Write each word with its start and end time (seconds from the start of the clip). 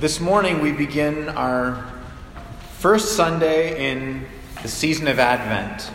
This 0.00 0.20
morning 0.20 0.60
we 0.60 0.70
begin 0.70 1.28
our 1.30 1.84
first 2.74 3.16
Sunday 3.16 3.90
in 3.90 4.26
the 4.62 4.68
season 4.68 5.08
of 5.08 5.18
Advent. 5.18 5.90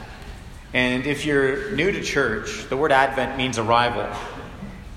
And 0.74 1.06
if 1.06 1.26
you're 1.26 1.72
new 1.72 1.90
to 1.90 2.04
church, 2.04 2.68
the 2.68 2.76
word 2.76 2.92
Advent 2.92 3.38
means 3.38 3.58
arrival. 3.58 4.14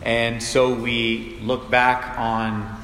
And 0.02 0.42
so 0.42 0.74
we 0.74 1.38
look 1.40 1.70
back 1.70 2.18
on 2.18 2.82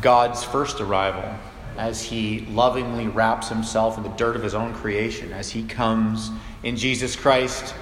God's 0.00 0.44
first 0.44 0.80
arrival 0.80 1.28
as 1.76 2.00
he 2.00 2.46
lovingly 2.52 3.08
wraps 3.08 3.48
himself 3.48 3.96
in 3.96 4.04
the 4.04 4.10
dirt 4.10 4.36
of 4.36 4.44
his 4.44 4.54
own 4.54 4.72
creation, 4.72 5.32
as 5.32 5.50
he 5.50 5.64
comes 5.64 6.30
in 6.62 6.76
Jesus 6.76 7.16
Christ. 7.16 7.74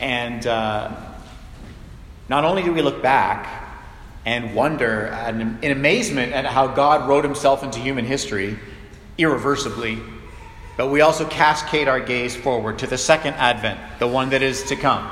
And 0.00 0.46
uh, 0.46 0.96
not 2.30 2.44
only 2.44 2.62
do 2.62 2.72
we 2.72 2.80
look 2.80 3.02
back, 3.02 3.65
and 4.26 4.54
wonder 4.54 5.06
and 5.06 5.64
in 5.64 5.70
amazement 5.70 6.32
at 6.32 6.44
how 6.44 6.66
God 6.66 7.08
wrote 7.08 7.24
himself 7.24 7.62
into 7.62 7.78
human 7.78 8.04
history 8.04 8.58
irreversibly. 9.16 9.98
But 10.76 10.88
we 10.88 11.00
also 11.00 11.26
cascade 11.26 11.88
our 11.88 12.00
gaze 12.00 12.36
forward 12.36 12.80
to 12.80 12.86
the 12.86 12.98
second 12.98 13.34
advent, 13.34 13.80
the 13.98 14.08
one 14.08 14.30
that 14.30 14.42
is 14.42 14.64
to 14.64 14.76
come, 14.76 15.06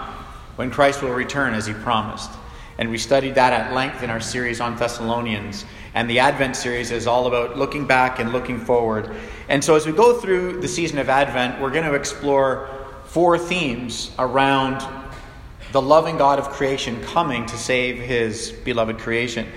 when 0.56 0.70
Christ 0.70 1.00
will 1.00 1.12
return 1.12 1.54
as 1.54 1.64
he 1.64 1.72
promised. 1.72 2.30
And 2.76 2.90
we 2.90 2.98
studied 2.98 3.36
that 3.36 3.52
at 3.52 3.72
length 3.72 4.02
in 4.02 4.10
our 4.10 4.20
series 4.20 4.60
on 4.60 4.76
Thessalonians. 4.76 5.64
And 5.94 6.10
the 6.10 6.18
Advent 6.18 6.56
series 6.56 6.90
is 6.90 7.06
all 7.06 7.28
about 7.28 7.56
looking 7.56 7.86
back 7.86 8.18
and 8.18 8.32
looking 8.32 8.58
forward. 8.58 9.14
And 9.48 9.62
so, 9.62 9.76
as 9.76 9.86
we 9.86 9.92
go 9.92 10.18
through 10.18 10.60
the 10.60 10.66
season 10.66 10.98
of 10.98 11.08
Advent, 11.08 11.60
we're 11.60 11.70
going 11.70 11.84
to 11.84 11.94
explore 11.94 12.68
four 13.04 13.38
themes 13.38 14.10
around 14.18 14.80
the 15.74 15.82
loving 15.82 16.16
God 16.16 16.38
of 16.38 16.50
creation 16.50 17.02
coming 17.02 17.46
to 17.46 17.58
save 17.58 17.98
his 17.98 18.52
beloved 18.52 18.96
creation. 19.00 19.48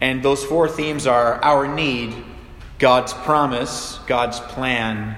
And 0.00 0.20
those 0.20 0.44
four 0.44 0.68
themes 0.68 1.06
are 1.06 1.40
our 1.44 1.72
need, 1.72 2.12
God's 2.80 3.12
promise, 3.12 4.00
God's 4.08 4.40
plan, 4.40 5.16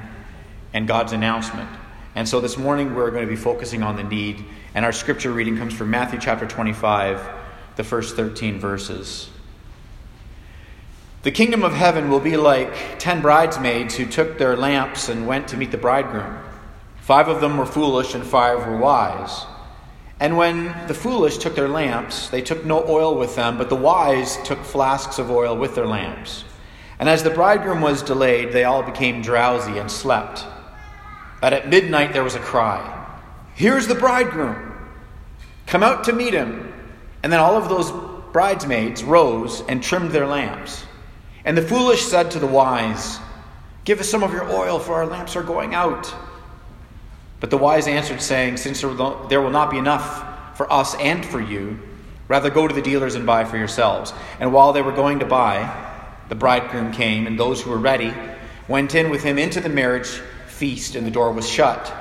and 0.75 0.87
God's 0.87 1.13
announcement. 1.13 1.71
And 2.15 2.29
so 2.29 2.39
this 2.39 2.59
morning 2.59 2.95
we're 2.95 3.11
going 3.11 3.25
to 3.25 3.31
be 3.31 3.35
focusing 3.35 3.83
on 3.83 3.97
the 3.97 4.05
need. 4.05 4.45
And 4.75 4.85
our 4.85 4.93
scripture 4.93 5.33
reading 5.33 5.57
comes 5.57 5.73
from 5.73 5.89
Matthew 5.89 6.21
chapter 6.21 6.47
25, 6.47 7.27
the 7.77 7.85
first 7.85 8.15
13 8.15 8.59
verses. 8.59 9.31
The 11.23 11.31
kingdom 11.31 11.63
of 11.63 11.73
heaven 11.73 12.11
will 12.11 12.21
be 12.21 12.37
like 12.37 12.99
ten 12.99 13.23
bridesmaids 13.23 13.97
who 13.97 14.05
took 14.05 14.37
their 14.37 14.55
lamps 14.55 15.09
and 15.09 15.27
went 15.27 15.49
to 15.49 15.57
meet 15.57 15.71
the 15.71 15.79
bridegroom. 15.79 16.37
Five 16.97 17.29
of 17.29 17.41
them 17.41 17.57
were 17.57 17.65
foolish 17.65 18.15
and 18.15 18.23
five 18.23 18.67
were 18.67 18.77
wise. 18.77 19.47
And 20.23 20.37
when 20.37 20.67
the 20.87 20.95
foolish 20.95 21.39
took 21.39 21.57
their 21.57 21.69
lamps, 21.69 22.29
they 22.29 22.43
took 22.43 22.65
no 22.65 22.87
oil 22.87 23.19
with 23.19 23.35
them, 23.35 23.59
but 23.59 23.69
the 23.69 23.75
wise 23.75 24.41
took 24.45 24.63
flasks 24.63 25.19
of 25.19 25.33
oil 25.33 25.57
with 25.57 25.75
their 25.75 25.89
lamps. 25.89 26.45
And 27.01 27.09
as 27.09 27.25
the 27.25 27.31
bridegroom 27.31 27.81
was 27.81 28.03
delayed, 28.03 28.53
they 28.53 28.63
all 28.63 28.85
became 28.85 29.21
drowsy 29.21 29.79
and 29.79 29.91
slept. 29.91 30.47
But 31.41 31.53
at 31.53 31.69
midnight 31.69 32.13
there 32.13 32.23
was 32.23 32.37
a 32.37 32.39
cry 32.39 33.05
Here's 33.57 33.89
the 33.89 33.97
bridegroom! 33.97 34.73
Come 35.67 35.83
out 35.83 36.05
to 36.05 36.13
meet 36.13 36.35
him! 36.35 36.73
And 37.25 37.33
then 37.33 37.41
all 37.41 37.57
of 37.57 37.69
those 37.69 37.91
bridesmaids 38.33 39.03
rose 39.03 39.65
and 39.69 39.83
trimmed 39.83 40.13
their 40.13 40.29
lamps. 40.29 40.85
And 41.45 41.59
the 41.59 41.63
foolish 41.63 42.03
said 42.03 42.31
to 42.31 42.39
the 42.39 42.47
wise, 42.47 43.19
Give 43.83 43.99
us 43.99 44.09
some 44.09 44.23
of 44.23 44.33
your 44.33 44.49
oil, 44.49 44.79
for 44.79 44.95
our 44.95 45.07
lamps 45.07 45.35
are 45.35 45.43
going 45.43 45.75
out. 45.75 46.15
But 47.43 47.51
the 47.51 47.59
wise 47.59 47.89
answered, 47.89 48.23
saying, 48.23 48.59
Since 48.59 48.83
there 48.83 49.41
will 49.43 49.51
not 49.51 49.69
be 49.69 49.77
enough 49.77 50.57
for 50.57 50.73
us 50.73 50.95
and 50.95 51.27
for 51.27 51.41
you, 51.41 51.77
rather 52.29 52.51
go 52.51 52.69
to 52.69 52.75
the 52.75 52.81
dealers 52.81 53.17
and 53.17 53.27
buy 53.27 53.45
for 53.45 53.57
yourselves. 53.57 54.15
And 54.39 54.53
while 54.53 54.73
they 54.73 54.81
were 54.81 54.93
going 54.93 55.19
to 55.19 55.27
buy, 55.27 55.91
the 56.29 56.37
bridegroom 56.37 56.93
came, 56.93 57.27
and 57.27 57.37
those 57.37 57.61
who 57.61 57.71
were 57.71 57.79
ready 57.79 58.15
went 58.69 58.95
in 58.95 59.11
with 59.11 59.25
him 59.25 59.41
into 59.41 59.61
the 59.61 59.69
marriage 59.69 60.07
feast, 60.47 60.95
and 60.95 61.05
the 61.05 61.11
door 61.11 61.33
was 61.33 61.49
shut. 61.49 61.93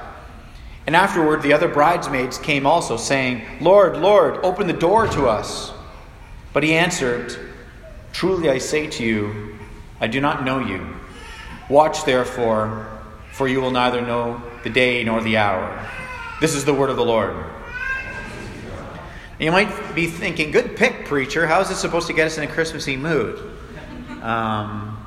And 0.85 0.96
afterward, 0.96 1.41
the 1.41 1.53
other 1.53 1.68
bridesmaids 1.68 2.38
came 2.38 2.68
also, 2.68 2.96
saying, 2.96 3.41
Lord, 3.62 3.97
Lord, 3.97 4.38
open 4.44 4.68
the 4.68 4.74
door 4.74 5.07
to 5.07 5.28
us. 5.28 5.74
But 6.53 6.62
he 6.62 6.75
answered, 6.75 7.35
Truly 8.13 8.47
I 8.47 8.59
say 8.59 8.85
to 8.85 9.03
you, 9.03 9.57
I 10.00 10.06
do 10.06 10.22
not 10.22 10.46
know 10.46 10.59
you. 10.59 10.85
Watch 11.68 12.06
therefore, 12.06 12.96
for 13.31 13.47
you 13.47 13.59
will 13.59 13.72
neither 13.72 14.01
know 14.01 14.44
the 14.64 14.70
day 14.70 15.04
nor 15.04 15.22
the 15.22 15.38
hour. 15.38 15.88
This 16.40 16.56
is 16.56 16.66
the 16.66 16.74
word 16.74 16.90
of 16.90 16.96
the 16.96 17.06
Lord. 17.06 17.36
You 19.42 19.52
might 19.52 19.96
be 19.96 20.06
thinking, 20.06 20.52
good 20.52 20.76
pick, 20.76 21.06
preacher. 21.06 21.48
How 21.48 21.62
is 21.62 21.70
this 21.70 21.80
supposed 21.80 22.06
to 22.08 22.14
get 22.14 22.28
us 22.28 22.38
in 22.38 22.44
a 22.44 22.48
Christmassy 22.48 22.96
mood? 22.96 23.40
Um, 24.22 25.04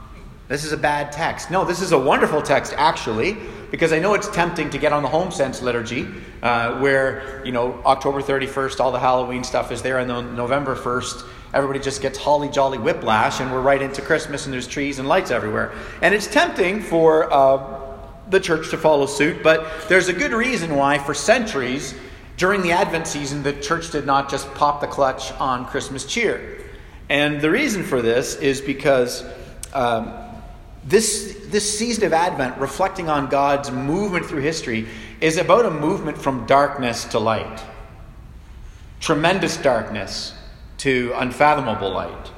this 0.49 0.65
is 0.65 0.73
a 0.73 0.77
bad 0.77 1.13
text. 1.13 1.53
No, 1.53 1.65
this 1.65 1.81
is 1.81 1.93
a 1.93 1.99
wonderful 1.99 2.43
text, 2.43 2.75
actually, 2.77 3.37
because 3.71 3.93
I 3.93 4.01
know 4.01 4.15
it's 4.15 4.29
tempting 4.29 4.71
to 4.71 4.79
get 4.79 4.93
on 4.93 5.05
the 5.05 5.09
HomeSense 5.09 5.63
liturgy, 5.63 6.09
uh, 6.43 6.81
where, 6.81 7.45
you 7.47 7.53
know, 7.53 7.81
October 7.87 8.21
31st, 8.21 8.81
all 8.81 8.91
the 8.91 8.99
Halloween 8.99 9.45
stuff 9.45 9.71
is 9.71 9.83
there, 9.83 9.99
and 9.99 10.11
then 10.11 10.35
November 10.35 10.75
1st, 10.75 11.25
everybody 11.53 11.79
just 11.79 12.03
gets 12.03 12.19
holly 12.19 12.49
jolly 12.49 12.79
whiplash, 12.79 13.41
and 13.41 13.53
we're 13.53 13.61
right 13.61 13.83
into 13.83 14.03
Christmas, 14.03 14.47
and 14.47 14.53
there's 14.53 14.67
trees 14.67 14.99
and 14.99 15.07
lights 15.07 15.31
everywhere. 15.31 15.73
And 16.03 16.13
it's 16.13 16.27
tempting 16.27 16.81
for. 16.81 17.33
Uh, 17.33 17.84
the 18.29 18.41
church 18.41 18.71
to 18.71 18.79
follow 18.79 19.07
suit, 19.07 19.43
but 19.43 19.89
there's 19.89 20.09
a 20.09 20.12
good 20.12 20.33
reason 20.33 20.77
why, 20.77 20.99
for 20.99 21.15
centuries, 21.15 21.95
during 22.37 22.62
the 22.62 22.73
Advent 22.73 23.07
season, 23.07 23.43
the 23.43 23.53
church 23.53 23.91
did 23.91 24.07
not 24.07 24.31
just 24.31 24.53
pop 24.55 24.81
the 24.81 24.87
clutch 24.87 25.33
on 25.33 25.67
Christmas 25.67 26.05
cheer. 26.05 26.59
And 27.09 27.41
the 27.41 27.51
reason 27.51 27.83
for 27.83 28.03
this 28.03 28.35
is 28.37 28.61
because 28.61 29.25
um, 29.73 30.12
this, 30.85 31.47
this 31.47 31.79
season 31.79 32.05
of 32.05 32.12
Advent, 32.12 32.59
reflecting 32.59 33.09
on 33.09 33.29
God's 33.29 33.71
movement 33.71 34.27
through 34.27 34.43
history, 34.43 34.89
is 35.21 35.37
about 35.37 35.67
a 35.67 35.71
movement 35.71 36.19
from 36.19 36.47
darkness 36.47 37.05
to 37.06 37.19
light. 37.19 37.62
Tremendous 39.01 39.56
darkness 39.56 40.35
to 40.79 41.12
unfathomable 41.17 41.91
light. 41.91 42.31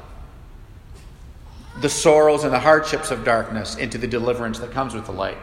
The 1.81 1.89
sorrows 1.89 2.45
and 2.45 2.53
the 2.53 2.61
hardships 2.61 3.11
of 3.11 3.25
darkness 3.25 3.77
into 3.77 3.99
the 3.99 4.07
deliverance 4.07 4.59
that 4.59 4.73
comes 4.73 4.95
with 4.95 5.07
the 5.07 5.13
light. 5.13 5.39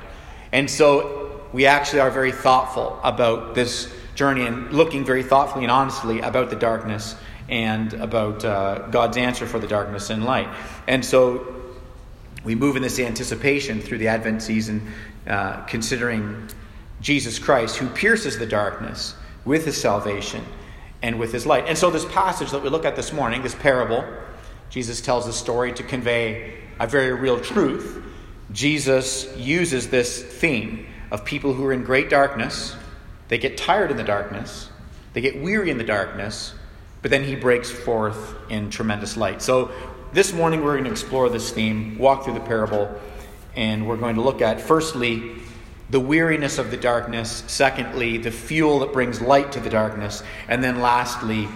And 0.54 0.70
so 0.70 1.42
we 1.52 1.66
actually 1.66 2.02
are 2.02 2.12
very 2.12 2.32
thoughtful 2.32 3.00
about 3.04 3.56
this 3.56 3.92
journey 4.14 4.46
and 4.46 4.72
looking 4.72 5.04
very 5.04 5.24
thoughtfully 5.24 5.66
and 5.66 5.72
honestly 5.72 6.22
about 6.22 6.52
the 6.52 6.56
darkness 6.56 7.16
and 7.50 7.92
about 7.96 8.46
uh, 8.46 8.88
God's 8.92 9.18
answer 9.18 9.48
for 9.48 9.58
the 9.58 9.68
darkness 9.68 10.12
and 10.12 10.24
light. 10.24 10.48
And 10.88 11.04
so 11.04 11.56
we 12.44 12.54
move 12.54 12.76
in 12.76 12.84
this 12.84 13.00
anticipation 13.00 13.82
through 13.82 13.98
the 13.98 14.10
Advent 14.10 14.44
season, 14.44 14.92
uh, 15.26 15.62
considering 15.64 16.48
Jesus 17.02 17.40
Christ, 17.40 17.78
who 17.78 17.90
pierces 17.90 18.38
the 18.38 18.46
darkness 18.46 19.16
with 19.46 19.66
his 19.66 19.76
salvation 19.76 20.46
and 21.02 21.18
with 21.18 21.34
his 21.34 21.48
light. 21.48 21.66
And 21.68 21.78
so, 21.78 21.90
this 21.90 22.06
passage 22.06 22.52
that 22.52 22.62
we 22.62 22.70
look 22.70 22.86
at 22.86 22.96
this 22.96 23.12
morning, 23.12 23.42
this 23.42 23.56
parable, 23.56 24.06
Jesus 24.70 25.02
tells 25.02 25.26
the 25.26 25.34
story 25.34 25.74
to 25.74 25.84
convey 25.84 26.60
a 26.80 26.86
very 26.88 27.12
real 27.12 27.40
truth 27.40 28.04
Jesus 28.52 29.36
uses 29.38 29.90
this 29.90 30.22
theme 30.22 30.86
of 31.12 31.24
people 31.24 31.54
who 31.54 31.66
are 31.66 31.74
in 31.74 31.84
great 31.84 32.10
darkness. 32.10 32.76
They 33.30 33.38
get 33.38 33.58
tired 33.58 33.92
in 33.92 33.98
the 33.98 34.04
darkness, 34.04 34.70
they 35.14 35.22
get 35.22 35.42
weary 35.42 35.70
in 35.70 35.78
the 35.78 35.84
darkness, 35.84 36.54
but 37.02 37.12
then 37.12 37.24
he 37.24 37.36
breaks 37.36 37.70
forth 37.70 38.36
in 38.50 38.70
tremendous 38.70 39.16
light. 39.18 39.42
So, 39.42 39.72
this 40.12 40.32
morning 40.32 40.64
we're 40.64 40.74
going 40.74 40.84
to 40.84 40.92
explore 40.92 41.28
this 41.30 41.52
theme, 41.52 41.98
walk 41.98 42.24
through 42.24 42.36
the 42.36 42.40
parable, 42.40 42.94
and 43.56 43.88
we're 43.88 43.98
going 43.98 44.16
to 44.16 44.22
look 44.22 44.42
at, 44.42 44.62
firstly, 44.62 45.32
the 45.90 46.00
weariness 46.00 46.60
of 46.60 46.72
the 46.72 46.78
darkness, 46.78 47.44
secondly, 47.48 48.18
the 48.18 48.32
fuel 48.32 48.80
that 48.80 48.94
brings 48.94 49.22
light 49.22 49.52
to 49.54 49.60
the 49.60 49.70
darkness, 49.70 50.24
and 50.48 50.64
then 50.64 50.82
lastly, 50.82 51.48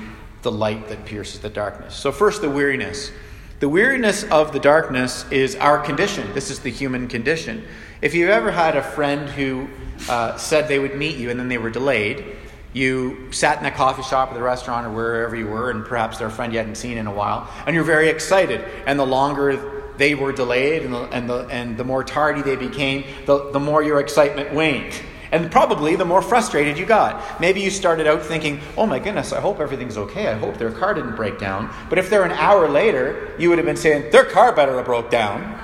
the 0.41 0.51
light 0.51 0.87
that 0.89 1.05
pierces 1.05 1.39
the 1.39 1.49
darkness. 1.49 1.95
So, 1.95 2.11
first, 2.11 2.41
the 2.41 2.49
weariness. 2.49 3.11
The 3.59 3.67
weariness 3.67 4.23
of 4.25 4.53
the 4.53 4.59
darkness 4.59 5.25
is 5.31 5.55
our 5.55 5.79
condition. 5.79 6.31
This 6.35 6.51
is 6.51 6.59
the 6.59 6.69
human 6.69 7.07
condition. 7.07 7.65
If 8.03 8.13
you've 8.13 8.29
ever 8.29 8.51
had 8.51 8.77
a 8.77 8.83
friend 8.83 9.27
who 9.27 9.67
uh, 10.07 10.37
said 10.37 10.67
they 10.67 10.77
would 10.77 10.95
meet 10.95 11.17
you 11.17 11.31
and 11.31 11.39
then 11.39 11.47
they 11.47 11.57
were 11.57 11.71
delayed, 11.71 12.23
you 12.71 13.31
sat 13.31 13.59
in 13.59 13.65
a 13.65 13.71
coffee 13.71 14.03
shop 14.03 14.29
or 14.29 14.35
the 14.35 14.43
restaurant 14.43 14.85
or 14.85 14.91
wherever 14.91 15.35
you 15.35 15.47
were, 15.47 15.71
and 15.71 15.83
perhaps 15.83 16.19
they're 16.19 16.29
friend 16.29 16.53
you 16.53 16.59
hadn't 16.59 16.75
seen 16.75 16.99
in 16.99 17.07
a 17.07 17.11
while, 17.11 17.49
and 17.65 17.73
you're 17.73 17.83
very 17.83 18.09
excited. 18.09 18.63
And 18.85 18.99
the 18.99 19.07
longer 19.07 19.93
they 19.97 20.13
were 20.13 20.33
delayed 20.33 20.83
and 20.83 20.93
the, 20.93 21.03
and 21.05 21.27
the, 21.27 21.47
and 21.47 21.77
the 21.77 21.83
more 21.83 22.03
tardy 22.03 22.43
they 22.43 22.57
became, 22.57 23.05
the, 23.25 23.49
the 23.53 23.59
more 23.59 23.81
your 23.81 23.99
excitement 23.99 24.53
waned. 24.53 24.93
And 25.31 25.51
probably 25.51 25.95
the 25.95 26.05
more 26.05 26.21
frustrated 26.21 26.77
you 26.77 26.85
got. 26.85 27.39
Maybe 27.39 27.61
you 27.61 27.69
started 27.69 28.07
out 28.07 28.23
thinking, 28.23 28.61
oh 28.77 28.85
my 28.85 28.99
goodness, 28.99 29.33
I 29.33 29.41
hope 29.41 29.59
everything's 29.59 29.97
okay. 29.97 30.27
I 30.27 30.35
hope 30.35 30.57
their 30.57 30.71
car 30.71 30.93
didn't 30.93 31.15
break 31.15 31.39
down. 31.39 31.73
But 31.89 31.97
if 31.97 32.09
they're 32.09 32.23
an 32.23 32.31
hour 32.31 32.69
later, 32.69 33.33
you 33.37 33.49
would 33.49 33.57
have 33.57 33.65
been 33.65 33.77
saying, 33.77 34.11
their 34.11 34.25
car 34.25 34.53
better 34.53 34.75
have 34.77 34.85
broke 34.85 35.09
down. 35.09 35.59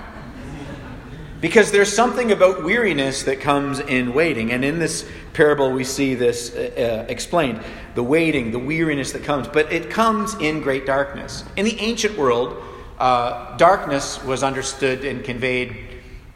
Because 1.40 1.72
there's 1.72 1.92
something 1.92 2.32
about 2.32 2.64
weariness 2.64 3.24
that 3.24 3.42
comes 3.42 3.80
in 3.80 4.14
waiting. 4.14 4.52
And 4.54 4.64
in 4.64 4.80
this 4.80 5.06
parable, 5.34 5.72
we 5.72 5.84
see 5.84 6.16
this 6.16 6.56
uh, 6.56 7.04
uh, 7.06 7.12
explained 7.12 7.62
the 7.96 8.04
waiting, 8.04 8.52
the 8.52 8.60
weariness 8.60 9.12
that 9.12 9.24
comes. 9.24 9.50
But 9.50 9.72
it 9.72 9.90
comes 9.90 10.36
in 10.36 10.62
great 10.62 10.86
darkness. 10.86 11.44
In 11.58 11.66
the 11.66 11.78
ancient 11.80 12.18
world, 12.18 12.64
uh, 12.98 13.58
darkness 13.58 14.24
was 14.24 14.44
understood 14.44 15.04
and 15.04 15.24
conveyed 15.24 15.93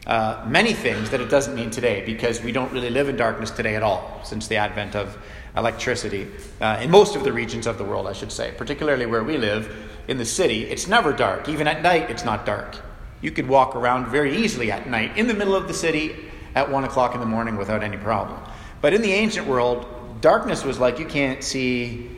uh, 0.08 0.42
many 0.48 0.72
things 0.72 1.10
that 1.10 1.20
it 1.20 1.28
doesn't 1.28 1.54
mean 1.54 1.70
today 1.70 2.02
because 2.04 2.42
we 2.42 2.50
don't 2.50 2.72
really 2.72 2.88
live 2.88 3.08
in 3.08 3.16
darkness 3.16 3.50
today 3.50 3.76
at 3.76 3.82
all 3.82 4.20
since 4.24 4.48
the 4.48 4.56
advent 4.56 4.96
of 4.96 5.18
electricity 5.56 6.26
uh, 6.60 6.78
in 6.80 6.90
most 6.90 7.14
of 7.14 7.24
the 7.24 7.32
regions 7.32 7.66
of 7.66 7.76
the 7.76 7.84
world, 7.84 8.06
I 8.06 8.14
should 8.14 8.32
say, 8.32 8.54
particularly 8.56 9.04
where 9.04 9.22
we 9.22 9.36
live 9.36 9.70
in 10.08 10.16
the 10.16 10.24
city. 10.24 10.64
It's 10.64 10.86
never 10.86 11.12
dark. 11.12 11.48
Even 11.48 11.68
at 11.68 11.82
night, 11.82 12.10
it's 12.10 12.24
not 12.24 12.46
dark. 12.46 12.76
You 13.20 13.30
could 13.30 13.46
walk 13.46 13.76
around 13.76 14.06
very 14.06 14.36
easily 14.36 14.72
at 14.72 14.88
night 14.88 15.18
in 15.18 15.26
the 15.26 15.34
middle 15.34 15.54
of 15.54 15.68
the 15.68 15.74
city 15.74 16.16
at 16.54 16.70
1 16.70 16.84
o'clock 16.84 17.14
in 17.14 17.20
the 17.20 17.26
morning 17.26 17.56
without 17.56 17.82
any 17.82 17.96
problem. 17.96 18.40
But 18.80 18.94
in 18.94 19.02
the 19.02 19.12
ancient 19.12 19.46
world, 19.46 19.86
darkness 20.20 20.64
was 20.64 20.78
like 20.78 20.98
you 20.98 21.06
can't 21.06 21.44
see 21.44 22.10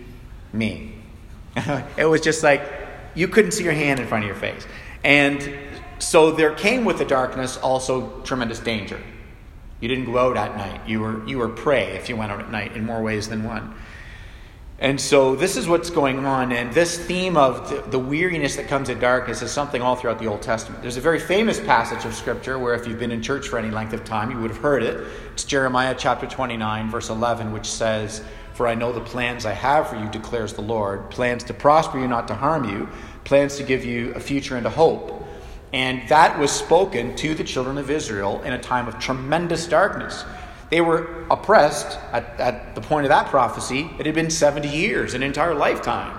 me. 0.52 0.94
it 1.96 2.04
was 2.04 2.20
just 2.20 2.43
like 2.43 2.62
you 3.14 3.26
couldn't 3.26 3.50
see 3.52 3.64
your 3.64 3.72
hand 3.72 3.98
in 3.98 4.06
front 4.06 4.25
of 4.25 4.28
your 4.28 4.36
face. 4.36 4.66
And 5.02 5.40
so 6.00 6.32
there 6.32 6.55
came 6.55 6.85
with 6.85 6.99
the 6.99 7.05
darkness 7.05 7.56
also 7.58 8.20
tremendous 8.23 8.58
danger. 8.58 9.00
You 9.81 9.88
didn't 9.88 10.06
go 10.06 10.19
out 10.19 10.37
at 10.37 10.56
night. 10.56 10.88
You 10.88 11.00
were, 11.00 11.26
you 11.26 11.38
were 11.38 11.49
prey 11.49 11.97
if 11.97 12.08
you 12.08 12.17
went 12.17 12.32
out 12.32 12.41
at 12.41 12.50
night 12.50 12.76
in 12.76 12.85
more 12.85 13.02
ways 13.02 13.29
than 13.29 13.44
one. 13.44 13.75
And 14.79 14.99
so 14.99 15.37
this 15.37 15.58
is 15.58 15.69
what's 15.69 15.91
going 15.91 16.25
on. 16.25 16.52
And 16.52 16.73
this 16.73 16.99
theme 16.99 17.37
of 17.37 17.69
the, 17.69 17.82
the, 17.82 17.99
weariness 17.99 18.56
that 18.56 18.67
comes 18.67 18.88
in 18.88 18.99
darkness 18.99 19.43
is 19.43 19.50
something 19.50 19.82
all 19.82 19.94
throughout 19.94 20.19
the 20.19 20.26
Old 20.26 20.41
Testament. 20.41 20.81
There's 20.81 20.97
a 20.97 21.02
very 21.02 21.20
famous 21.20 21.61
passage 21.61 22.06
of 22.06 22.14
Scripture 22.14 22.58
where, 22.58 22.75
if 22.75 22.87
you've 22.87 22.99
been 22.99 23.11
in 23.11 23.20
church 23.20 23.49
for 23.49 23.58
any 23.58 23.70
length 23.70 23.93
of 23.93 24.05
time, 24.05 24.31
you 24.31 24.38
would 24.38 24.50
have 24.50 24.61
heard 24.61 24.82
it. 24.82 25.06
It's 25.32 25.44
Jeremiah 25.44 25.94
chapter 25.96 26.26
29, 26.26 26.91
verse 26.91 27.11
11, 27.11 27.53
which 27.53 27.67
says, 27.67 28.23
For 28.55 28.67
I 28.67 28.75
know 28.75 28.91
the 28.91 29.03
plans 29.03 29.44
I 29.44 29.53
have 29.53 29.91
for 29.91 29.96
you, 29.96 30.08
declares 30.08 30.55
the 30.55 30.62
Lord 30.62 31.11
plans 31.11 31.44
to 31.44 31.55
prosper 31.55 32.00
you, 32.00 32.08
not 32.08 32.26
to 32.29 32.35
harm 32.35 32.67
you, 32.67 32.88
plans 33.25 33.56
to 33.58 33.62
give 33.62 33.85
you 33.85 34.14
a 34.14 34.20
future 34.20 34.56
and 34.56 34.67
a 34.67 34.70
hope. 34.70 35.26
And 35.72 36.08
that 36.08 36.38
was 36.38 36.50
spoken 36.50 37.14
to 37.17 37.34
the 37.34 37.44
children 37.44 37.78
of 37.78 37.90
Israel 37.90 38.43
in 38.43 38.52
a 38.52 38.58
time 38.58 38.88
of 38.88 38.99
tremendous 38.99 39.67
darkness. 39.67 40.25
They 40.70 40.81
were 40.81 41.26
oppressed 41.31 41.99
at, 42.12 42.40
at, 42.40 42.75
the 42.75 42.81
point 42.81 43.05
of 43.05 43.11
that 43.11 43.26
prophecy. 43.26 43.90
It 43.99 44.06
had 44.06 44.14
been 44.14 44.31
70 44.31 44.69
years, 44.69 45.14
an 45.14 45.22
entire 45.22 45.55
lifetime 45.55 46.19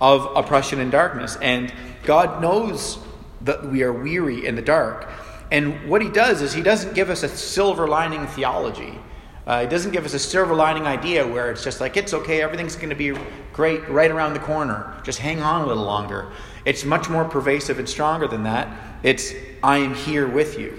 of 0.00 0.28
oppression 0.36 0.80
and 0.80 0.90
darkness. 0.90 1.36
And 1.40 1.72
God 2.04 2.42
knows 2.42 2.98
that 3.42 3.70
we 3.70 3.82
are 3.82 3.92
weary 3.92 4.46
in 4.46 4.56
the 4.56 4.62
dark. 4.62 5.08
And 5.50 5.88
what 5.88 6.02
He 6.02 6.08
does 6.08 6.42
is 6.42 6.52
He 6.52 6.62
doesn't 6.62 6.94
give 6.94 7.10
us 7.10 7.22
a 7.22 7.28
silver 7.28 7.86
lining 7.88 8.26
theology. 8.26 8.98
Uh, 9.46 9.60
he 9.60 9.68
doesn't 9.68 9.92
give 9.92 10.04
us 10.04 10.12
a 10.12 10.18
silver 10.18 10.56
lining 10.56 10.86
idea 10.86 11.24
where 11.24 11.52
it's 11.52 11.62
just 11.62 11.80
like, 11.80 11.96
it's 11.96 12.12
okay, 12.12 12.42
everything's 12.42 12.74
going 12.74 12.88
to 12.88 12.96
be 12.96 13.16
great 13.52 13.88
right 13.88 14.10
around 14.10 14.34
the 14.34 14.40
corner. 14.40 15.00
Just 15.04 15.20
hang 15.20 15.40
on 15.40 15.60
a 15.60 15.66
little 15.66 15.84
longer. 15.84 16.32
It's 16.66 16.84
much 16.84 17.08
more 17.08 17.24
pervasive 17.24 17.78
and 17.78 17.88
stronger 17.88 18.26
than 18.26 18.42
that. 18.42 18.68
It's, 19.04 19.32
I 19.62 19.78
am 19.78 19.94
here 19.94 20.26
with 20.26 20.58
you. 20.58 20.76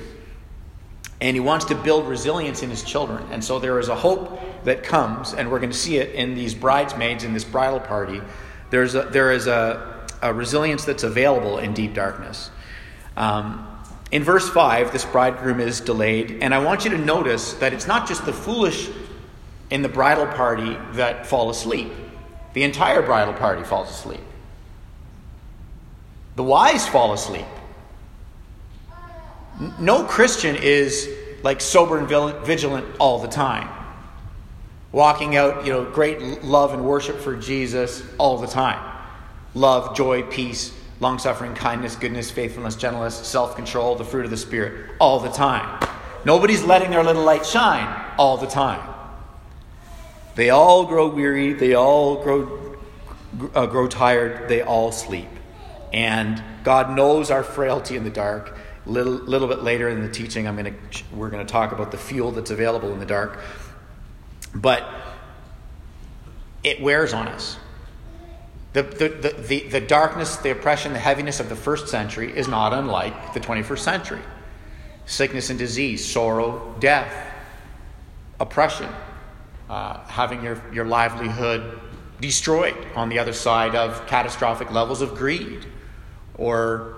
And 1.21 1.35
he 1.35 1.39
wants 1.39 1.65
to 1.65 1.75
build 1.75 2.07
resilience 2.07 2.61
in 2.61 2.69
his 2.69 2.83
children. 2.83 3.25
And 3.31 3.43
so 3.43 3.57
there 3.57 3.79
is 3.79 3.87
a 3.87 3.95
hope 3.95 4.39
that 4.65 4.83
comes, 4.83 5.33
and 5.33 5.49
we're 5.49 5.59
going 5.59 5.71
to 5.71 5.77
see 5.77 5.97
it 5.97 6.13
in 6.13 6.35
these 6.35 6.53
bridesmaids 6.53 7.23
in 7.23 7.33
this 7.33 7.45
bridal 7.45 7.79
party. 7.79 8.21
There's 8.69 8.95
a, 8.95 9.03
there 9.03 9.31
is 9.31 9.47
a, 9.47 10.05
a 10.21 10.33
resilience 10.33 10.83
that's 10.83 11.03
available 11.03 11.57
in 11.57 11.73
deep 11.73 11.93
darkness. 11.93 12.51
Um, 13.15 13.65
in 14.11 14.23
verse 14.23 14.49
5, 14.49 14.91
this 14.91 15.05
bridegroom 15.05 15.61
is 15.61 15.79
delayed, 15.79 16.39
and 16.41 16.53
I 16.53 16.59
want 16.59 16.83
you 16.83 16.91
to 16.91 16.97
notice 16.97 17.53
that 17.55 17.73
it's 17.73 17.87
not 17.87 18.07
just 18.07 18.25
the 18.25 18.33
foolish 18.33 18.89
in 19.69 19.81
the 19.81 19.89
bridal 19.89 20.27
party 20.27 20.77
that 20.93 21.25
fall 21.25 21.49
asleep, 21.49 21.91
the 22.53 22.63
entire 22.63 23.01
bridal 23.01 23.33
party 23.33 23.63
falls 23.63 23.89
asleep. 23.89 24.21
The 26.37 26.43
wise 26.43 26.87
fall 26.87 27.13
asleep. 27.13 27.47
No 29.79 30.03
Christian 30.03 30.55
is 30.55 31.09
like 31.41 31.59
sober 31.61 31.97
and 31.97 32.07
vigilant 32.45 32.85
all 32.99 33.17
the 33.17 33.27
time. 33.27 33.67
Walking 34.91 35.35
out, 35.35 35.65
you 35.65 35.73
know, 35.73 35.85
great 35.85 36.43
love 36.43 36.75
and 36.75 36.85
worship 36.85 37.17
for 37.17 37.35
Jesus 37.35 38.03
all 38.19 38.37
the 38.37 38.45
time. 38.45 38.79
Love, 39.55 39.97
joy, 39.97 40.21
peace, 40.21 40.71
long 40.99 41.17
suffering, 41.17 41.55
kindness, 41.55 41.95
goodness, 41.95 42.29
faithfulness, 42.29 42.75
gentleness, 42.75 43.15
self 43.15 43.55
control, 43.55 43.95
the 43.95 44.05
fruit 44.05 44.23
of 44.23 44.29
the 44.29 44.37
Spirit 44.37 44.91
all 44.99 45.19
the 45.19 45.31
time. 45.31 45.89
Nobody's 46.23 46.63
letting 46.63 46.91
their 46.91 47.03
little 47.03 47.23
light 47.23 47.47
shine 47.47 48.13
all 48.19 48.37
the 48.37 48.45
time. 48.45 48.87
They 50.35 50.51
all 50.51 50.85
grow 50.85 51.07
weary, 51.07 51.53
they 51.53 51.73
all 51.73 52.21
grow, 52.21 52.77
uh, 53.55 53.65
grow 53.65 53.87
tired, 53.87 54.47
they 54.47 54.61
all 54.61 54.91
sleep. 54.91 55.29
And 55.93 56.43
God 56.63 56.95
knows 56.95 57.31
our 57.31 57.43
frailty 57.43 57.95
in 57.95 58.03
the 58.03 58.09
dark. 58.09 58.57
A 58.85 58.89
little, 58.89 59.13
little 59.13 59.47
bit 59.47 59.63
later 59.63 59.89
in 59.89 60.01
the 60.01 60.09
teaching, 60.09 60.47
I'm 60.47 60.55
gonna, 60.55 60.73
we're 61.13 61.29
going 61.29 61.45
to 61.45 61.51
talk 61.51 61.71
about 61.71 61.91
the 61.91 61.97
fuel 61.97 62.31
that's 62.31 62.51
available 62.51 62.91
in 62.93 62.99
the 62.99 63.05
dark. 63.05 63.39
But 64.53 64.87
it 66.63 66.81
wears 66.81 67.13
on 67.13 67.27
us. 67.27 67.57
The, 68.73 68.83
the, 68.83 69.09
the, 69.09 69.41
the, 69.41 69.59
the 69.69 69.81
darkness, 69.81 70.37
the 70.37 70.51
oppression, 70.51 70.93
the 70.93 70.99
heaviness 70.99 71.39
of 71.39 71.49
the 71.49 71.55
first 71.55 71.87
century 71.87 72.35
is 72.35 72.47
not 72.47 72.73
unlike 72.73 73.33
the 73.33 73.39
21st 73.39 73.79
century. 73.79 74.21
Sickness 75.05 75.49
and 75.49 75.57
disease, 75.57 76.05
sorrow, 76.05 76.75
death, 76.79 77.33
oppression, 78.39 78.89
uh, 79.69 79.99
having 80.05 80.43
your, 80.43 80.61
your 80.73 80.85
livelihood 80.85 81.79
destroyed 82.19 82.75
on 82.95 83.09
the 83.09 83.19
other 83.19 83.33
side 83.33 83.75
of 83.75 84.05
catastrophic 84.07 84.71
levels 84.71 85.01
of 85.01 85.15
greed 85.15 85.65
or 86.37 86.95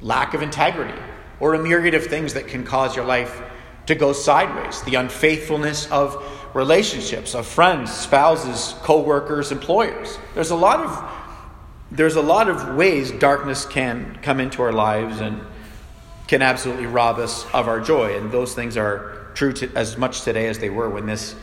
lack 0.00 0.34
of 0.34 0.42
integrity, 0.42 0.98
or 1.40 1.54
a 1.54 1.62
myriad 1.62 1.94
of 1.94 2.06
things 2.06 2.34
that 2.34 2.48
can 2.48 2.64
cause 2.64 2.96
your 2.96 3.04
life 3.04 3.42
to 3.86 3.94
go 3.94 4.12
sideways. 4.12 4.82
The 4.82 4.96
unfaithfulness 4.96 5.90
of 5.90 6.22
relationships, 6.54 7.34
of 7.34 7.46
friends, 7.46 7.92
spouses, 7.92 8.74
co 8.82 9.00
workers, 9.00 9.52
employers. 9.52 10.18
There's 10.34 10.50
a 10.50 10.56
lot 10.56 10.80
of 10.80 11.12
there's 11.90 12.16
a 12.16 12.22
lot 12.22 12.48
of 12.48 12.74
ways 12.74 13.12
darkness 13.12 13.64
can 13.64 14.18
come 14.22 14.40
into 14.40 14.60
our 14.62 14.72
lives 14.72 15.20
and 15.20 15.40
can 16.26 16.42
absolutely 16.42 16.86
rob 16.86 17.18
us 17.18 17.46
of 17.52 17.68
our 17.68 17.80
joy. 17.80 18.18
And 18.18 18.32
those 18.32 18.54
things 18.54 18.76
are 18.76 19.28
true 19.34 19.52
to, 19.52 19.70
as 19.76 19.96
much 19.96 20.22
today 20.22 20.48
as 20.48 20.58
they 20.58 20.70
were 20.70 20.90
when 20.90 21.06
this 21.06 21.36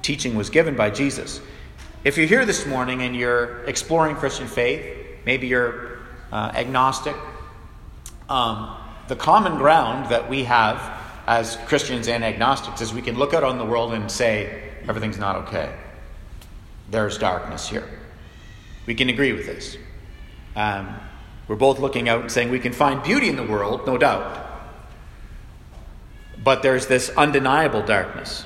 teaching 0.00 0.34
was 0.34 0.48
given 0.48 0.74
by 0.74 0.90
Jesus. 0.90 1.40
If 2.04 2.16
you're 2.16 2.26
here 2.26 2.46
this 2.46 2.64
morning 2.64 3.02
and 3.02 3.14
you're 3.14 3.64
exploring 3.64 4.16
Christian 4.16 4.46
faith, 4.46 4.96
maybe 5.26 5.48
you're 5.48 5.97
uh, 6.32 6.52
agnostic. 6.54 7.16
Um, 8.28 8.76
the 9.08 9.16
common 9.16 9.56
ground 9.56 10.10
that 10.10 10.28
we 10.28 10.44
have 10.44 10.98
as 11.26 11.56
Christians 11.66 12.08
and 12.08 12.24
agnostics 12.24 12.80
is 12.80 12.92
we 12.92 13.02
can 13.02 13.16
look 13.16 13.34
out 13.34 13.44
on 13.44 13.58
the 13.58 13.64
world 13.64 13.92
and 13.92 14.10
say, 14.10 14.72
everything's 14.86 15.18
not 15.18 15.36
okay. 15.36 15.74
There's 16.90 17.18
darkness 17.18 17.68
here. 17.68 17.88
We 18.86 18.94
can 18.94 19.08
agree 19.08 19.32
with 19.32 19.46
this. 19.46 19.76
Um, 20.56 20.94
we're 21.46 21.56
both 21.56 21.78
looking 21.78 22.08
out 22.08 22.22
and 22.22 22.32
saying 22.32 22.50
we 22.50 22.60
can 22.60 22.72
find 22.72 23.02
beauty 23.02 23.28
in 23.28 23.36
the 23.36 23.44
world, 23.44 23.86
no 23.86 23.98
doubt. 23.98 24.46
But 26.42 26.62
there's 26.62 26.86
this 26.86 27.10
undeniable 27.10 27.82
darkness. 27.82 28.44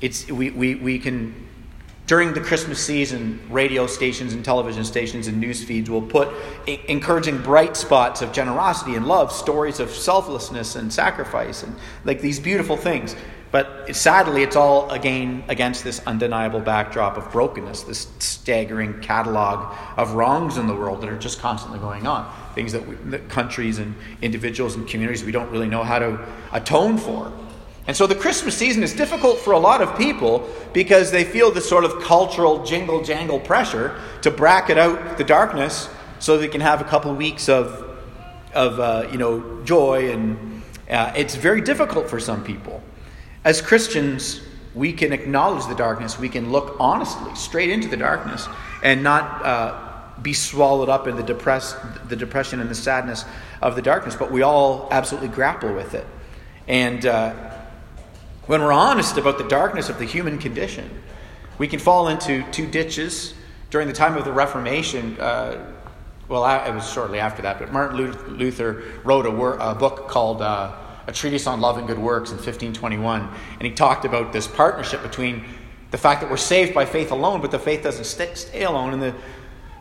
It's, 0.00 0.30
we, 0.30 0.50
we, 0.50 0.74
we 0.76 0.98
can 0.98 1.47
during 2.08 2.32
the 2.32 2.40
Christmas 2.40 2.82
season, 2.82 3.38
radio 3.50 3.86
stations 3.86 4.32
and 4.32 4.42
television 4.42 4.82
stations 4.82 5.26
and 5.26 5.38
news 5.38 5.62
feeds 5.62 5.90
will 5.90 6.00
put 6.00 6.30
encouraging 6.66 7.36
bright 7.42 7.76
spots 7.76 8.22
of 8.22 8.32
generosity 8.32 8.94
and 8.94 9.06
love, 9.06 9.30
stories 9.30 9.78
of 9.78 9.90
selflessness 9.90 10.74
and 10.74 10.90
sacrifice, 10.90 11.62
and 11.62 11.76
like 12.06 12.22
these 12.22 12.40
beautiful 12.40 12.78
things. 12.78 13.14
But 13.50 13.94
sadly, 13.94 14.42
it's 14.42 14.56
all 14.56 14.90
again 14.90 15.44
against 15.48 15.84
this 15.84 16.00
undeniable 16.06 16.60
backdrop 16.60 17.18
of 17.18 17.30
brokenness, 17.30 17.82
this 17.82 18.08
staggering 18.20 19.00
catalog 19.00 19.76
of 19.98 20.12
wrongs 20.12 20.56
in 20.56 20.66
the 20.66 20.74
world 20.74 21.02
that 21.02 21.10
are 21.10 21.18
just 21.18 21.40
constantly 21.40 21.78
going 21.78 22.06
on. 22.06 22.30
Things 22.54 22.72
that, 22.72 22.88
we, 22.88 22.94
that 23.10 23.28
countries 23.28 23.78
and 23.78 23.94
individuals 24.22 24.76
and 24.76 24.88
communities 24.88 25.24
we 25.24 25.32
don't 25.32 25.50
really 25.50 25.68
know 25.68 25.84
how 25.84 25.98
to 25.98 26.26
atone 26.52 26.96
for. 26.96 27.30
And 27.88 27.96
so 27.96 28.06
the 28.06 28.14
Christmas 28.14 28.54
season 28.54 28.82
is 28.82 28.92
difficult 28.92 29.38
for 29.38 29.54
a 29.54 29.58
lot 29.58 29.80
of 29.80 29.96
people 29.96 30.46
because 30.74 31.10
they 31.10 31.24
feel 31.24 31.50
this 31.50 31.66
sort 31.66 31.84
of 31.84 32.02
cultural 32.02 32.62
jingle 32.62 33.02
jangle 33.02 33.40
pressure 33.40 33.98
to 34.20 34.30
bracket 34.30 34.76
out 34.76 35.16
the 35.16 35.24
darkness 35.24 35.88
so 36.18 36.36
they 36.36 36.48
can 36.48 36.60
have 36.60 36.82
a 36.82 36.84
couple 36.84 37.10
of 37.10 37.16
weeks 37.16 37.48
of, 37.48 37.88
of 38.52 38.78
uh, 38.78 39.08
you 39.10 39.16
know, 39.16 39.64
joy. 39.64 40.12
And 40.12 40.62
uh, 40.90 41.14
it's 41.16 41.34
very 41.34 41.62
difficult 41.62 42.10
for 42.10 42.20
some 42.20 42.44
people. 42.44 42.82
As 43.42 43.62
Christians, 43.62 44.42
we 44.74 44.92
can 44.92 45.14
acknowledge 45.14 45.66
the 45.66 45.74
darkness. 45.74 46.18
We 46.18 46.28
can 46.28 46.52
look 46.52 46.76
honestly 46.78 47.34
straight 47.36 47.70
into 47.70 47.88
the 47.88 47.96
darkness 47.96 48.46
and 48.82 49.02
not 49.02 49.42
uh, 49.42 50.20
be 50.20 50.34
swallowed 50.34 50.90
up 50.90 51.06
in 51.06 51.16
the, 51.16 51.22
depress- 51.22 51.74
the 52.06 52.16
depression 52.16 52.60
and 52.60 52.68
the 52.68 52.74
sadness 52.74 53.24
of 53.62 53.76
the 53.76 53.82
darkness. 53.82 54.14
But 54.14 54.30
we 54.30 54.42
all 54.42 54.88
absolutely 54.90 55.28
grapple 55.28 55.72
with 55.72 55.94
it. 55.94 56.06
And 56.66 57.06
uh, 57.06 57.47
when 58.48 58.62
we're 58.62 58.72
honest 58.72 59.18
about 59.18 59.36
the 59.36 59.44
darkness 59.44 59.90
of 59.90 59.98
the 59.98 60.06
human 60.06 60.38
condition, 60.38 60.90
we 61.58 61.68
can 61.68 61.78
fall 61.78 62.08
into 62.08 62.42
two 62.50 62.66
ditches. 62.66 63.34
During 63.70 63.86
the 63.86 63.92
time 63.92 64.16
of 64.16 64.24
the 64.24 64.32
Reformation, 64.32 65.20
uh, 65.20 65.70
well, 66.28 66.46
it 66.66 66.74
was 66.74 66.90
shortly 66.90 67.20
after 67.20 67.42
that, 67.42 67.58
but 67.58 67.70
Martin 67.72 68.38
Luther 68.38 68.84
wrote 69.04 69.26
a, 69.26 69.30
wor- 69.30 69.58
a 69.60 69.74
book 69.74 70.08
called 70.08 70.40
uh, 70.40 70.74
A 71.06 71.12
Treatise 71.12 71.46
on 71.46 71.60
Love 71.60 71.76
and 71.76 71.86
Good 71.86 71.98
Works 71.98 72.30
in 72.30 72.36
1521. 72.36 73.20
And 73.20 73.62
he 73.62 73.70
talked 73.70 74.06
about 74.06 74.32
this 74.32 74.46
partnership 74.46 75.02
between 75.02 75.44
the 75.90 75.98
fact 75.98 76.22
that 76.22 76.30
we're 76.30 76.38
saved 76.38 76.72
by 76.72 76.86
faith 76.86 77.10
alone, 77.10 77.42
but 77.42 77.50
the 77.50 77.58
faith 77.58 77.82
doesn't 77.82 78.04
stay, 78.04 78.34
stay 78.34 78.64
alone. 78.64 78.94
And 78.94 79.02
the, 79.02 79.14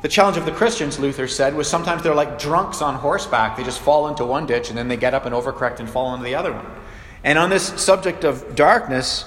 the 0.02 0.10
challenge 0.10 0.36
of 0.36 0.46
the 0.46 0.52
Christians, 0.52 1.00
Luther 1.00 1.30
said, 1.30 1.56
was 1.56 1.70
sometimes 1.70 2.04
they're 2.04 2.14
like 2.14 2.38
drunks 2.38 2.82
on 2.82 2.96
horseback. 2.96 3.56
They 3.56 3.64
just 3.64 3.80
fall 3.80 4.10
into 4.10 4.26
one 4.26 4.46
ditch 4.46 4.68
and 4.68 4.78
then 4.78 4.90
they 4.90 4.98
get 4.98 5.14
up 5.14 5.26
and 5.26 5.34
overcorrect 5.34 5.80
and 5.80 5.90
fall 5.90 6.14
into 6.14 6.26
the 6.26 6.36
other 6.36 6.52
one. 6.52 6.66
And 7.28 7.38
on 7.38 7.50
this 7.50 7.68
subject 7.84 8.24
of 8.24 8.56
darkness, 8.56 9.26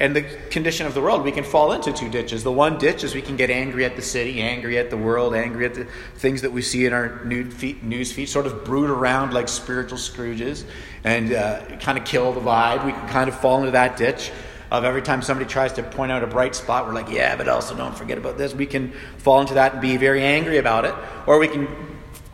and 0.00 0.14
the 0.16 0.22
condition 0.50 0.88
of 0.88 0.94
the 0.94 1.00
world, 1.00 1.22
we 1.22 1.30
can 1.30 1.44
fall 1.44 1.70
into 1.70 1.92
two 1.92 2.08
ditches. 2.08 2.42
The 2.42 2.50
one 2.50 2.78
ditch 2.78 3.04
is 3.04 3.14
we 3.14 3.22
can 3.22 3.36
get 3.36 3.48
angry 3.48 3.84
at 3.84 3.94
the 3.94 4.02
city, 4.02 4.40
angry 4.40 4.76
at 4.76 4.90
the 4.90 4.96
world, 4.96 5.36
angry 5.36 5.64
at 5.64 5.74
the 5.74 5.86
things 6.16 6.42
that 6.42 6.50
we 6.50 6.62
see 6.62 6.84
in 6.84 6.92
our 6.92 7.24
news 7.24 8.12
feed, 8.12 8.28
sort 8.28 8.46
of 8.46 8.64
brood 8.64 8.90
around 8.90 9.34
like 9.34 9.46
spiritual 9.46 9.98
Scrooges 9.98 10.64
and 11.04 11.32
uh, 11.32 11.64
kind 11.78 11.96
of 11.96 12.04
kill 12.04 12.32
the 12.32 12.40
vibe. 12.40 12.84
We 12.84 12.90
can 12.90 13.08
kind 13.08 13.28
of 13.28 13.38
fall 13.38 13.60
into 13.60 13.70
that 13.70 13.96
ditch 13.96 14.32
of 14.72 14.82
every 14.82 15.02
time 15.02 15.22
somebody 15.22 15.48
tries 15.48 15.72
to 15.74 15.84
point 15.84 16.10
out 16.10 16.24
a 16.24 16.26
bright 16.26 16.56
spot, 16.56 16.88
we're 16.88 16.92
like, 16.92 17.08
yeah, 17.08 17.36
but 17.36 17.46
also 17.46 17.76
don't 17.76 17.96
forget 17.96 18.18
about 18.18 18.36
this. 18.36 18.52
We 18.52 18.66
can 18.66 18.90
fall 19.18 19.40
into 19.40 19.54
that 19.54 19.74
and 19.74 19.80
be 19.80 19.96
very 19.96 20.24
angry 20.24 20.58
about 20.58 20.84
it. 20.84 20.94
Or 21.28 21.38
we 21.38 21.46
can 21.46 21.68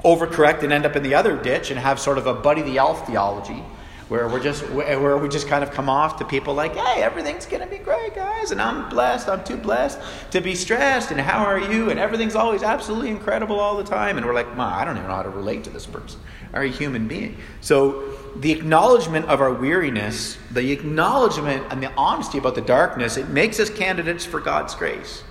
overcorrect 0.03 0.63
and 0.63 0.73
end 0.73 0.87
up 0.87 0.97
in 0.97 1.03
the 1.03 1.15
other 1.15 1.37
ditch 1.37 1.71
and 1.71 1.79
have 1.79 2.01
sort 2.01 2.17
of 2.17 2.27
a 2.27 2.33
Buddy 2.33 2.63
the 2.63 2.79
Elf 2.79 3.07
theology 3.07 3.63
where 4.09 4.29
we're 4.29 4.43
just 4.43 4.69
where 4.71 5.17
we 5.17 5.29
just 5.29 5.49
kind 5.49 5.65
of 5.65 5.71
come 5.71 5.89
off 5.89 6.19
to 6.19 6.25
people 6.25 6.55
like, 6.55 6.77
"Hey, 6.77 7.03
everything's 7.03 7.47
gonna 7.47 7.67
be 7.67 7.79
great, 7.79 8.15
guys," 8.15 8.51
and 8.51 8.61
I'm 8.61 8.89
blessed. 8.89 9.29
I'm 9.29 9.43
too 9.45 9.57
blessed 9.57 9.99
to 10.33 10.41
be 10.41 10.55
stressed. 10.55 11.11
And 11.11 11.21
how 11.21 11.45
are 11.45 11.59
you? 11.59 11.91
And 11.91 11.99
everything's 11.99 12.35
always 12.35 12.63
absolutely 12.63 13.11
incredible 13.11 13.59
all 13.59 13.77
the 13.77 13.85
time. 13.85 14.17
And 14.17 14.27
we're 14.27 14.35
like, 14.35 14.57
"Ma, 14.57 14.77
I 14.79 14.85
don't 14.85 14.97
even 14.97 15.09
know 15.09 15.15
how 15.15 15.23
to 15.23 15.31
relate 15.31 15.65
to 15.65 15.71
this 15.71 15.87
person. 15.87 16.21
Are 16.53 16.63
a 16.63 16.69
human 16.69 17.09
being?" 17.09 17.37
So 17.61 18.03
the 18.37 18.53
acknowledgement 18.53 19.27
of 19.27 19.41
our 19.41 19.53
weariness, 19.53 20.37
the 20.51 20.73
acknowledgement 20.73 21.65
and 21.71 21.83
the 21.83 21.91
honesty 21.97 22.39
about 22.39 22.55
the 22.55 22.61
darkness, 22.61 23.17
it 23.17 23.29
makes 23.29 23.59
us 23.59 23.71
candidates 23.71 24.25
for 24.25 24.41
God's 24.41 24.75
grace. 24.75 25.23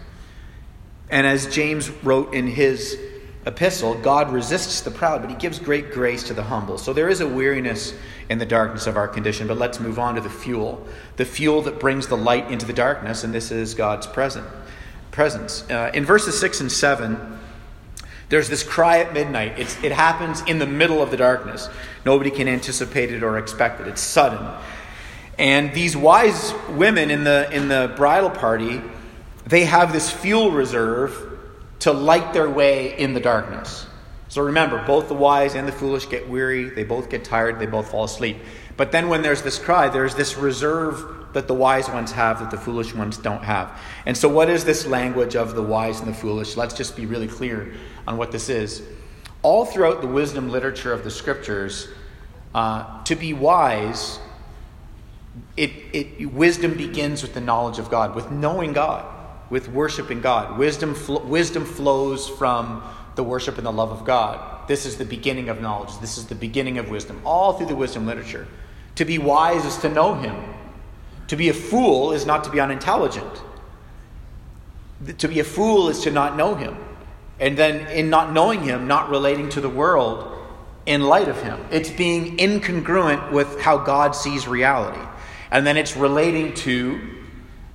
And 1.09 1.27
as 1.27 1.45
James 1.45 1.91
wrote 2.01 2.33
in 2.33 2.47
his 2.47 2.97
epistle, 3.45 3.95
God 3.95 4.31
resists 4.31 4.81
the 4.81 4.91
proud, 4.91 5.21
but 5.21 5.29
he 5.29 5.35
gives 5.35 5.59
great 5.59 5.91
grace 5.91 6.23
to 6.23 6.33
the 6.33 6.43
humble. 6.43 6.77
So 6.77 6.93
there 6.93 7.09
is 7.09 7.19
a 7.19 7.27
weariness 7.27 7.93
in 8.29 8.37
the 8.37 8.45
darkness 8.45 8.87
of 8.87 8.95
our 8.95 9.07
condition. 9.07 9.47
But 9.47 9.57
let's 9.57 9.79
move 9.79 9.99
on 9.99 10.15
to 10.15 10.21
the 10.21 10.29
fuel, 10.29 10.85
the 11.17 11.25
fuel 11.25 11.61
that 11.63 11.79
brings 11.79 12.07
the 12.07 12.17
light 12.17 12.49
into 12.51 12.65
the 12.65 12.73
darkness, 12.73 13.23
and 13.23 13.33
this 13.33 13.51
is 13.51 13.73
God's 13.73 14.07
present, 14.07 14.47
presence. 15.11 15.69
Uh, 15.69 15.91
in 15.93 16.05
verses 16.05 16.39
6 16.39 16.61
and 16.61 16.71
7, 16.71 17.39
there's 18.29 18.49
this 18.49 18.63
cry 18.63 18.99
at 18.99 19.13
midnight. 19.13 19.59
It's, 19.59 19.81
it 19.83 19.91
happens 19.91 20.41
in 20.41 20.59
the 20.59 20.65
middle 20.65 21.01
of 21.01 21.11
the 21.11 21.17
darkness. 21.17 21.69
Nobody 22.05 22.31
can 22.31 22.47
anticipate 22.47 23.11
it 23.11 23.23
or 23.23 23.37
expect 23.37 23.81
it. 23.81 23.87
It's 23.87 24.01
sudden. 24.01 24.47
And 25.37 25.73
these 25.73 25.97
wise 25.97 26.53
women 26.69 27.11
in 27.11 27.23
the, 27.23 27.49
in 27.51 27.67
the 27.67 27.93
bridal 27.95 28.29
party, 28.29 28.81
they 29.45 29.65
have 29.65 29.91
this 29.91 30.09
fuel 30.09 30.51
reserve 30.51 31.32
to 31.83 31.91
light 31.91 32.31
their 32.31 32.49
way 32.49 32.97
in 32.97 33.13
the 33.13 33.19
darkness. 33.19 33.85
So 34.29 34.41
remember, 34.41 34.81
both 34.87 35.09
the 35.09 35.15
wise 35.15 35.53
and 35.53 35.67
the 35.67 35.71
foolish 35.73 36.07
get 36.07 36.29
weary, 36.29 36.69
they 36.69 36.85
both 36.85 37.09
get 37.09 37.25
tired, 37.25 37.59
they 37.59 37.65
both 37.65 37.91
fall 37.91 38.05
asleep. 38.05 38.37
But 38.77 38.93
then 38.93 39.09
when 39.09 39.21
there's 39.21 39.41
this 39.41 39.59
cry, 39.59 39.89
there's 39.89 40.15
this 40.15 40.37
reserve 40.37 41.33
that 41.33 41.49
the 41.49 41.53
wise 41.53 41.89
ones 41.89 42.13
have 42.13 42.39
that 42.39 42.51
the 42.51 42.57
foolish 42.57 42.93
ones 42.93 43.17
don't 43.17 43.43
have. 43.43 43.77
And 44.05 44.15
so, 44.15 44.29
what 44.29 44.49
is 44.49 44.63
this 44.63 44.87
language 44.87 45.35
of 45.35 45.55
the 45.55 45.61
wise 45.61 45.99
and 45.99 46.07
the 46.07 46.13
foolish? 46.13 46.55
Let's 46.55 46.73
just 46.73 46.95
be 46.95 47.05
really 47.05 47.27
clear 47.27 47.73
on 48.07 48.15
what 48.15 48.31
this 48.31 48.47
is. 48.47 48.81
All 49.41 49.65
throughout 49.65 49.99
the 49.99 50.07
wisdom 50.07 50.49
literature 50.49 50.93
of 50.93 51.03
the 51.03 51.11
scriptures, 51.11 51.89
uh, 52.55 53.03
to 53.03 53.15
be 53.17 53.33
wise, 53.33 54.19
it, 55.57 55.71
it, 55.91 56.31
wisdom 56.31 56.77
begins 56.77 57.21
with 57.23 57.33
the 57.33 57.41
knowledge 57.41 57.77
of 57.77 57.89
God, 57.89 58.15
with 58.15 58.31
knowing 58.31 58.71
God 58.71 59.05
with 59.49 59.69
worshiping 59.69 60.21
God. 60.21 60.57
Wisdom, 60.57 60.95
fl- 60.95 61.19
wisdom 61.19 61.65
flows 61.65 62.27
from 62.27 62.83
the 63.15 63.23
worship 63.23 63.57
and 63.57 63.65
the 63.65 63.71
love 63.71 63.91
of 63.91 64.05
God. 64.05 64.67
This 64.67 64.85
is 64.85 64.97
the 64.97 65.05
beginning 65.05 65.49
of 65.49 65.61
knowledge. 65.61 65.99
This 65.99 66.17
is 66.17 66.27
the 66.27 66.35
beginning 66.35 66.77
of 66.77 66.89
wisdom, 66.89 67.21
all 67.25 67.53
through 67.53 67.67
the 67.67 67.75
wisdom 67.75 68.05
literature. 68.05 68.47
To 68.95 69.05
be 69.05 69.17
wise 69.17 69.65
is 69.65 69.77
to 69.77 69.89
know 69.89 70.15
Him. 70.15 70.35
To 71.27 71.35
be 71.35 71.49
a 71.49 71.53
fool 71.53 72.11
is 72.11 72.25
not 72.25 72.43
to 72.45 72.49
be 72.49 72.59
unintelligent. 72.59 73.41
To 75.17 75.27
be 75.27 75.39
a 75.39 75.43
fool 75.43 75.89
is 75.89 76.01
to 76.01 76.11
not 76.11 76.37
know 76.37 76.55
Him. 76.55 76.77
And 77.39 77.57
then, 77.57 77.87
in 77.87 78.09
not 78.09 78.31
knowing 78.31 78.61
Him, 78.61 78.87
not 78.87 79.09
relating 79.09 79.49
to 79.49 79.61
the 79.61 79.69
world 79.69 80.29
in 80.85 81.01
light 81.01 81.27
of 81.27 81.41
Him. 81.41 81.59
It's 81.71 81.89
being 81.89 82.37
incongruent 82.37 83.31
with 83.31 83.59
how 83.59 83.77
God 83.77 84.15
sees 84.15 84.47
reality. 84.47 85.01
And 85.51 85.65
then 85.65 85.77
it's 85.77 85.95
relating 85.95 86.53
to 86.55 87.22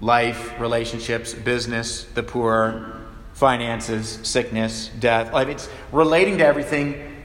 life, 0.01 0.59
relationships, 0.61 1.35
business, 1.35 2.05
the 2.15 2.23
poor, 2.23 3.01
finances, 3.33 4.21
sickness, 4.23 4.91
death. 4.99 5.33
Like 5.33 5.49
it's 5.49 5.69
relating 5.93 6.39
to 6.39 6.47
everything 6.47 7.17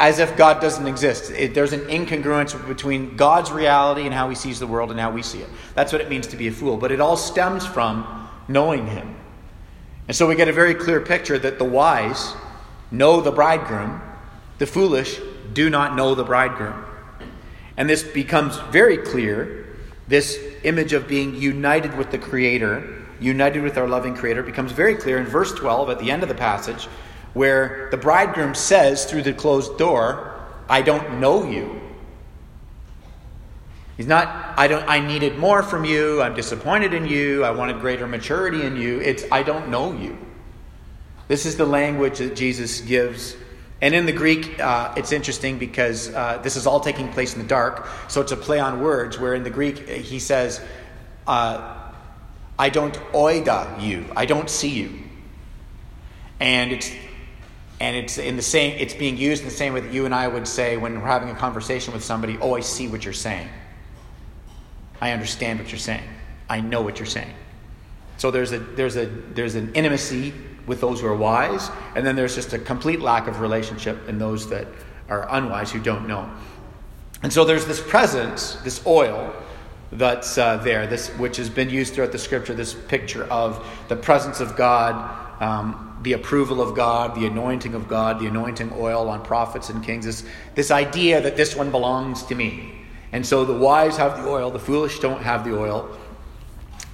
as 0.00 0.18
if 0.18 0.36
God 0.36 0.60
doesn't 0.60 0.86
exist. 0.86 1.30
It, 1.30 1.54
there's 1.54 1.72
an 1.72 1.82
incongruence 1.82 2.66
between 2.66 3.16
God's 3.16 3.52
reality 3.52 4.02
and 4.02 4.12
how 4.12 4.28
he 4.28 4.34
sees 4.34 4.58
the 4.58 4.66
world 4.66 4.90
and 4.90 4.98
how 4.98 5.12
we 5.12 5.22
see 5.22 5.38
it. 5.38 5.48
That's 5.74 5.92
what 5.92 6.00
it 6.00 6.08
means 6.08 6.26
to 6.28 6.36
be 6.36 6.48
a 6.48 6.52
fool. 6.52 6.76
But 6.76 6.90
it 6.90 7.00
all 7.00 7.16
stems 7.16 7.64
from 7.64 8.28
knowing 8.48 8.86
him. 8.86 9.16
And 10.08 10.16
so 10.16 10.26
we 10.26 10.34
get 10.34 10.48
a 10.48 10.52
very 10.52 10.74
clear 10.74 11.00
picture 11.00 11.38
that 11.38 11.58
the 11.58 11.64
wise 11.64 12.34
know 12.90 13.20
the 13.20 13.30
bridegroom, 13.30 14.00
the 14.58 14.66
foolish 14.66 15.20
do 15.52 15.70
not 15.70 15.94
know 15.94 16.14
the 16.14 16.24
bridegroom. 16.24 16.84
And 17.76 17.88
this 17.88 18.02
becomes 18.02 18.58
very 18.70 18.98
clear, 18.98 19.76
this 20.08 20.38
image 20.64 20.92
of 20.92 21.08
being 21.08 21.34
united 21.34 21.96
with 21.96 22.10
the 22.10 22.18
Creator, 22.18 23.02
united 23.20 23.62
with 23.62 23.78
our 23.78 23.88
loving 23.88 24.14
Creator, 24.14 24.42
becomes 24.42 24.72
very 24.72 24.94
clear 24.94 25.18
in 25.18 25.26
verse 25.26 25.52
12 25.52 25.90
at 25.90 25.98
the 25.98 26.10
end 26.10 26.22
of 26.22 26.28
the 26.28 26.34
passage, 26.34 26.84
where 27.34 27.88
the 27.90 27.96
bridegroom 27.96 28.54
says 28.54 29.04
through 29.04 29.22
the 29.22 29.32
closed 29.32 29.78
door, 29.78 30.40
I 30.68 30.82
don't 30.82 31.20
know 31.20 31.44
you. 31.44 31.80
He's 33.96 34.06
not, 34.06 34.58
I 34.58 34.68
don't 34.68 34.88
I 34.88 35.00
needed 35.00 35.38
more 35.38 35.62
from 35.62 35.84
you, 35.84 36.22
I'm 36.22 36.34
disappointed 36.34 36.94
in 36.94 37.06
you, 37.06 37.44
I 37.44 37.50
wanted 37.50 37.80
greater 37.80 38.06
maturity 38.06 38.62
in 38.62 38.76
you. 38.76 39.00
It's 39.00 39.24
I 39.30 39.42
don't 39.42 39.68
know 39.68 39.92
you. 39.92 40.16
This 41.28 41.46
is 41.46 41.56
the 41.56 41.66
language 41.66 42.18
that 42.18 42.34
Jesus 42.34 42.80
gives 42.80 43.36
and 43.82 43.96
in 43.96 44.06
the 44.06 44.12
Greek, 44.12 44.60
uh, 44.60 44.94
it's 44.96 45.10
interesting 45.10 45.58
because 45.58 46.14
uh, 46.14 46.38
this 46.38 46.54
is 46.54 46.68
all 46.68 46.78
taking 46.78 47.08
place 47.08 47.34
in 47.34 47.42
the 47.42 47.48
dark. 47.48 47.88
So 48.06 48.20
it's 48.20 48.30
a 48.30 48.36
play 48.36 48.60
on 48.60 48.80
words, 48.80 49.18
where 49.18 49.34
in 49.34 49.42
the 49.42 49.50
Greek, 49.50 49.88
he 49.88 50.20
says, 50.20 50.60
uh, 51.26 51.90
I 52.56 52.68
don't 52.68 52.94
oida 53.12 53.82
you, 53.82 54.06
I 54.16 54.24
don't 54.24 54.48
see 54.48 54.68
you. 54.68 55.00
And 56.38 56.70
it's 56.70 56.92
and 57.80 57.96
it's 57.96 58.18
in 58.18 58.36
the 58.36 58.42
same 58.42 58.78
it's 58.78 58.94
being 58.94 59.16
used 59.16 59.42
in 59.42 59.48
the 59.48 59.54
same 59.54 59.74
way 59.74 59.80
that 59.80 59.92
you 59.92 60.04
and 60.04 60.14
I 60.14 60.28
would 60.28 60.46
say 60.46 60.76
when 60.76 61.00
we're 61.00 61.08
having 61.08 61.30
a 61.30 61.34
conversation 61.34 61.92
with 61.92 62.04
somebody, 62.04 62.38
oh 62.40 62.54
I 62.54 62.60
see 62.60 62.86
what 62.86 63.04
you're 63.04 63.12
saying. 63.12 63.48
I 65.00 65.10
understand 65.10 65.58
what 65.58 65.72
you're 65.72 65.78
saying. 65.80 66.08
I 66.48 66.60
know 66.60 66.82
what 66.82 67.00
you're 67.00 67.06
saying. 67.06 67.34
So 68.16 68.30
there's 68.30 68.52
a 68.52 68.58
there's 68.58 68.96
a 68.96 69.06
there's 69.06 69.56
an 69.56 69.72
intimacy 69.74 70.32
with 70.66 70.80
those 70.80 71.00
who 71.00 71.06
are 71.06 71.16
wise, 71.16 71.70
and 71.96 72.06
then 72.06 72.16
there's 72.16 72.34
just 72.34 72.52
a 72.52 72.58
complete 72.58 73.00
lack 73.00 73.26
of 73.26 73.40
relationship 73.40 74.08
in 74.08 74.18
those 74.18 74.48
that 74.50 74.66
are 75.08 75.26
unwise 75.30 75.70
who 75.70 75.80
don't 75.80 76.06
know. 76.06 76.30
And 77.22 77.32
so 77.32 77.44
there's 77.44 77.66
this 77.66 77.80
presence, 77.80 78.54
this 78.64 78.84
oil 78.86 79.34
that's 79.92 80.38
uh, 80.38 80.56
there, 80.58 80.86
this 80.86 81.08
which 81.18 81.36
has 81.36 81.50
been 81.50 81.70
used 81.70 81.94
throughout 81.94 82.12
the 82.12 82.18
scripture, 82.18 82.54
this 82.54 82.74
picture 82.74 83.24
of 83.24 83.64
the 83.88 83.96
presence 83.96 84.40
of 84.40 84.56
God, 84.56 85.42
um, 85.42 85.98
the 86.02 86.14
approval 86.14 86.60
of 86.60 86.74
God, 86.74 87.14
the 87.14 87.26
anointing 87.26 87.74
of 87.74 87.88
God, 87.88 88.18
the 88.18 88.26
anointing 88.26 88.72
oil 88.76 89.08
on 89.08 89.22
prophets 89.22 89.68
and 89.68 89.84
kings. 89.84 90.04
This, 90.04 90.24
this 90.54 90.70
idea 90.70 91.20
that 91.20 91.36
this 91.36 91.54
one 91.54 91.70
belongs 91.70 92.24
to 92.24 92.34
me. 92.34 92.74
And 93.12 93.24
so 93.24 93.44
the 93.44 93.56
wise 93.56 93.96
have 93.98 94.22
the 94.22 94.28
oil, 94.28 94.50
the 94.50 94.58
foolish 94.58 94.98
don't 94.98 95.22
have 95.22 95.44
the 95.44 95.56
oil. 95.56 95.96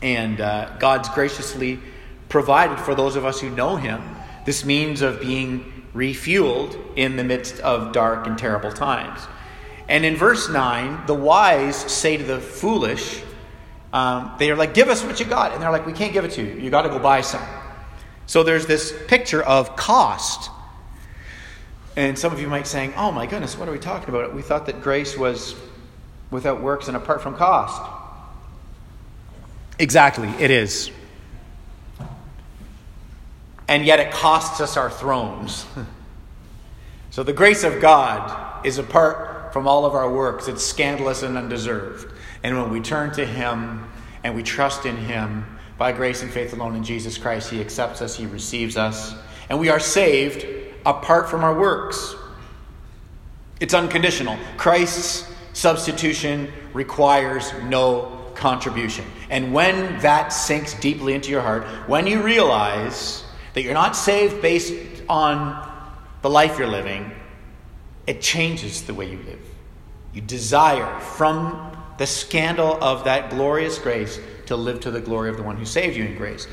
And 0.03 0.41
uh, 0.41 0.77
God's 0.79 1.09
graciously 1.11 1.79
provided 2.29 2.79
for 2.79 2.95
those 2.95 3.17
of 3.17 3.25
us 3.25 3.41
who 3.41 3.51
know 3.51 3.77
Him 3.77 4.03
this 4.49 4.65
means 4.65 5.03
of 5.03 5.21
being 5.21 5.85
refueled 5.95 6.75
in 6.97 7.17
the 7.17 7.23
midst 7.23 7.61
of 7.61 7.93
dark 7.93 8.27
and 8.27 8.39
terrible 8.39 8.73
times. 8.73 9.21
And 9.91 10.07
in 10.07 10.17
verse 10.17 10.49
9, 10.49 11.07
the 11.07 11.13
wise 11.13 11.77
say 11.77 12.17
to 12.17 12.25
the 12.25 12.41
foolish, 12.41 13.23
um, 13.93 14.33
they 14.39 14.51
are 14.51 14.57
like, 14.57 14.73
Give 14.73 14.89
us 14.89 15.05
what 15.05 15.21
you 15.21 15.27
got. 15.27 15.53
And 15.53 15.63
they're 15.63 15.71
like, 15.71 15.85
We 15.85 15.93
can't 15.93 16.15
give 16.15 16.25
it 16.25 16.31
to 16.31 16.43
you. 16.43 16.55
You 16.63 16.71
got 16.71 16.83
to 16.83 16.89
go 16.89 16.99
buy 16.99 17.21
some. 17.21 17.43
So 18.25 18.43
there's 18.43 18.65
this 18.65 18.95
picture 19.07 19.43
of 19.43 19.77
cost. 19.77 20.51
And 21.95 22.19
some 22.19 22.33
of 22.33 22.41
you 22.41 22.49
might 22.49 22.61
be 22.61 22.69
saying, 22.69 22.95
Oh 22.97 23.13
my 23.13 23.27
goodness, 23.27 23.59
what 23.59 23.69
are 23.69 23.73
we 23.73 23.79
talking 23.79 24.09
about? 24.09 24.35
We 24.35 24.41
thought 24.41 24.65
that 24.65 24.81
grace 24.81 25.15
was 25.15 25.55
without 26.31 26.63
works 26.63 26.89
and 26.89 26.97
apart 26.97 27.21
from 27.21 27.37
cost. 27.37 27.83
Exactly, 29.79 30.31
it 30.43 30.51
is 30.51 30.91
and 33.69 33.85
yet 33.85 34.01
it 34.01 34.11
costs 34.11 34.61
us 34.61 34.77
our 34.77 34.91
thrones. 34.91 35.67
So 37.11 37.23
the 37.23 37.33
grace 37.33 37.65
of 37.65 37.81
God 37.81 38.65
is 38.67 38.79
apart 38.79 39.53
from 39.53 39.67
all 39.67 39.85
of 39.85 39.95
our 39.95 40.13
works. 40.13 40.47
It's 40.47 40.65
scandalous 40.65 41.23
and 41.23 41.37
undeserved. 41.37 42.13
And 42.43 42.57
when 42.57 42.71
we 42.71 42.81
turn 42.81 43.13
to 43.15 43.27
Him 43.27 43.89
and 44.23 44.37
we 44.37 44.43
trust 44.43 44.87
in 44.87 44.97
Him 44.97 45.45
by 45.79 45.93
grace 45.93 46.23
and 46.23 46.31
faith 46.31 46.53
alone 46.53 46.77
in 46.77 46.85
Jesus 46.85 47.19
Christ, 47.19 47.51
He 47.51 47.61
accepts 47.61 48.03
us, 48.03 48.15
He 48.15 48.27
receives 48.27 48.77
us, 48.77 49.15
and 49.49 49.59
we 49.59 49.69
are 49.69 49.81
saved 49.81 50.47
apart 50.85 51.29
from 51.29 51.43
our 51.43 51.59
works. 51.59 52.15
It's 53.59 53.75
unconditional. 53.75 54.37
Christ's 54.57 55.27
substitution 55.55 56.53
requires 56.73 57.53
no 57.65 58.27
contribution. 58.35 59.05
And 59.31 59.53
when 59.53 59.99
that 60.01 60.29
sinks 60.29 60.79
deeply 60.79 61.15
into 61.15 61.31
your 61.31 61.41
heart, 61.41 61.65
when 61.89 62.07
you 62.07 62.23
realize 62.23 63.25
that 63.59 63.65
you're 63.65 63.75
not 63.75 63.97
saved 63.97 64.41
based 64.41 64.73
on 65.09 65.69
the 66.23 66.31
life 66.31 66.61
you're 66.61 66.69
living, 66.69 67.11
it 68.07 68.21
changes 68.21 68.85
the 68.85 68.95
way 68.95 69.11
you 69.11 69.19
live. 69.25 69.41
You 70.15 70.21
desire 70.21 71.01
from 71.01 71.77
the 71.99 72.07
scandal 72.07 72.79
of 72.81 73.03
that 73.03 73.31
glorious 73.31 73.77
grace 73.81 74.21
to 74.47 74.55
live 74.55 74.79
to 74.83 74.93
the 74.93 75.01
glory 75.01 75.29
of 75.29 75.37
the 75.37 75.43
one 75.43 75.57
who 75.57 75.65
saved 75.65 75.97
you 75.97 76.05
in 76.05 76.17
grace. 76.17 76.47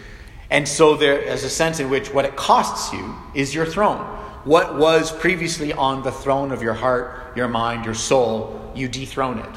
And 0.50 0.68
so 0.68 0.96
there 0.96 1.20
is 1.20 1.44
a 1.44 1.50
sense 1.52 1.80
in 1.80 1.92
which 1.92 2.12
what 2.12 2.26
it 2.26 2.36
costs 2.36 2.92
you 2.92 3.16
is 3.36 3.54
your 3.54 3.68
throne. 3.68 4.04
What 4.44 4.76
was 4.76 5.12
previously 5.12 5.74
on 5.74 6.02
the 6.02 6.12
throne 6.12 6.52
of 6.52 6.64
your 6.64 6.74
heart, 6.74 7.38
your 7.38 7.48
mind, 7.48 7.86
your 7.86 7.94
soul, 7.94 8.72
you 8.74 8.88
dethrone 8.88 9.38
it. 9.38 9.56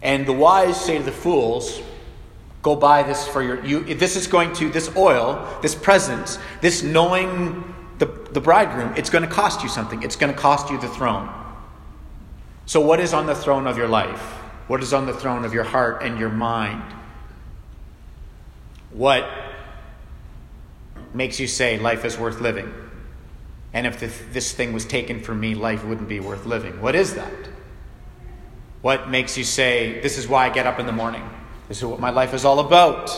And 0.00 0.24
the 0.24 0.32
wise 0.32 0.82
say 0.82 0.96
to 0.96 1.04
the 1.04 1.12
fools, 1.12 1.82
Go 2.66 2.74
buy 2.74 3.04
this 3.04 3.28
for 3.28 3.44
your 3.44 3.64
you 3.64 3.94
this 3.94 4.16
is 4.16 4.26
going 4.26 4.52
to 4.54 4.68
this 4.68 4.90
oil, 4.96 5.48
this 5.62 5.72
presence, 5.72 6.36
this 6.60 6.82
knowing 6.82 7.62
the, 7.98 8.06
the 8.32 8.40
bridegroom, 8.40 8.92
it's 8.96 9.08
going 9.08 9.22
to 9.22 9.30
cost 9.30 9.62
you 9.62 9.68
something. 9.68 10.02
It's 10.02 10.16
going 10.16 10.34
to 10.34 10.36
cost 10.36 10.68
you 10.68 10.76
the 10.80 10.88
throne. 10.88 11.32
So 12.64 12.80
what 12.80 12.98
is 12.98 13.14
on 13.14 13.26
the 13.26 13.36
throne 13.36 13.68
of 13.68 13.78
your 13.78 13.86
life? 13.86 14.20
What 14.66 14.82
is 14.82 14.92
on 14.92 15.06
the 15.06 15.12
throne 15.12 15.44
of 15.44 15.54
your 15.54 15.62
heart 15.62 16.02
and 16.02 16.18
your 16.18 16.28
mind? 16.28 16.82
What 18.90 19.30
makes 21.14 21.38
you 21.38 21.46
say 21.46 21.78
life 21.78 22.04
is 22.04 22.18
worth 22.18 22.40
living? 22.40 22.74
And 23.74 23.86
if 23.86 24.32
this 24.32 24.50
thing 24.50 24.72
was 24.72 24.84
taken 24.84 25.22
from 25.22 25.38
me, 25.38 25.54
life 25.54 25.84
wouldn't 25.84 26.08
be 26.08 26.18
worth 26.18 26.46
living. 26.46 26.82
What 26.82 26.96
is 26.96 27.14
that? 27.14 27.48
What 28.82 29.08
makes 29.08 29.38
you 29.38 29.44
say, 29.44 30.00
This 30.00 30.18
is 30.18 30.26
why 30.26 30.46
I 30.46 30.48
get 30.48 30.66
up 30.66 30.80
in 30.80 30.86
the 30.86 30.92
morning? 30.92 31.22
This 31.68 31.78
is 31.78 31.84
what 31.84 32.00
my 32.00 32.10
life 32.10 32.34
is 32.34 32.44
all 32.44 32.60
about. 32.60 33.10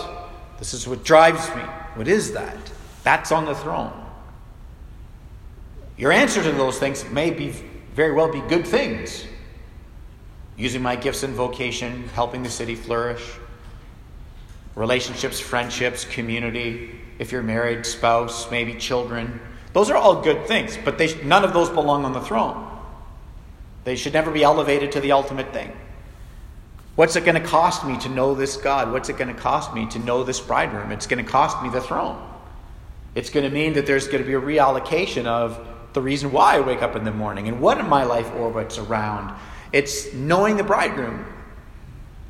This 0.59 0.75
is 0.75 0.89
what 0.89 1.05
drives 1.05 1.49
me. 1.55 1.63
What 1.95 2.09
is 2.09 2.33
that? 2.33 2.57
That's 3.05 3.33
on 3.33 3.45
the 3.45 3.55
throne. 3.55 3.93
Your 5.97 6.13
answer 6.13 6.43
to 6.43 6.53
those 6.53 6.79
things 6.79 7.05
may 7.11 7.31
be 7.31 7.55
very 7.95 8.13
well 8.13 8.31
be 8.31 8.41
good 8.49 8.67
things. 8.67 9.25
Using 10.57 10.83
my 10.83 10.97
gifts 10.97 11.23
and 11.23 11.35
vocation, 11.35 12.09
helping 12.09 12.43
the 12.43 12.51
city 12.51 12.75
flourish, 12.75 13.23
relationships, 14.75 15.41
friendships, 15.41 16.05
community, 16.05 17.01
if 17.19 17.33
you're 17.33 17.43
married, 17.43 17.85
spouse, 17.85 18.51
maybe 18.51 18.75
children. 18.75 19.41
Those 19.73 19.91
are 19.91 19.97
all 19.97 20.23
good 20.23 20.47
things, 20.47 20.79
but 20.85 20.99
they, 20.99 21.21
none 21.23 21.45
of 21.45 21.53
those 21.53 21.69
belong 21.69 22.05
on 22.05 22.13
the 22.13 22.21
throne. 22.21 22.65
They 23.85 23.97
should 23.97 24.13
never 24.13 24.31
be 24.31 24.43
elevated 24.43 24.93
to 24.93 25.01
the 25.01 25.13
ultimate 25.13 25.53
thing. 25.53 25.77
What's 26.99 27.15
it 27.15 27.25
going 27.25 27.41
to 27.41 27.49
cost 27.49 27.87
me 27.87 27.97
to 27.99 28.09
know 28.09 28.35
this 28.35 28.57
God? 28.57 28.91
What's 28.91 29.09
it 29.09 29.17
going 29.17 29.33
to 29.33 29.41
cost 29.41 29.73
me 29.73 29.87
to 29.91 30.01
know 30.01 30.25
this 30.25 30.41
bridegroom? 30.41 30.91
It's 30.91 31.07
going 31.07 31.25
to 31.25 31.31
cost 31.31 31.63
me 31.63 31.69
the 31.69 31.81
throne. 31.81 32.21
It's 33.15 33.31
going 33.31 33.49
to 33.49 33.55
mean 33.55 33.75
that 33.75 33.87
there's 33.87 34.09
going 34.09 34.19
to 34.19 34.27
be 34.27 34.35
a 34.35 34.41
reallocation 34.41 35.27
of 35.27 35.65
the 35.93 36.03
reason 36.03 36.33
why 36.33 36.57
I 36.57 36.61
wake 36.61 36.83
up 36.83 36.97
in 36.97 37.05
the 37.05 37.13
morning 37.13 37.47
and 37.47 37.61
what 37.61 37.87
my 37.87 38.03
life 38.03 38.29
orbits 38.35 38.79
around. 38.79 39.33
It's 39.73 40.13
knowing 40.13 40.57
the 40.57 40.65
bridegroom. 40.65 41.25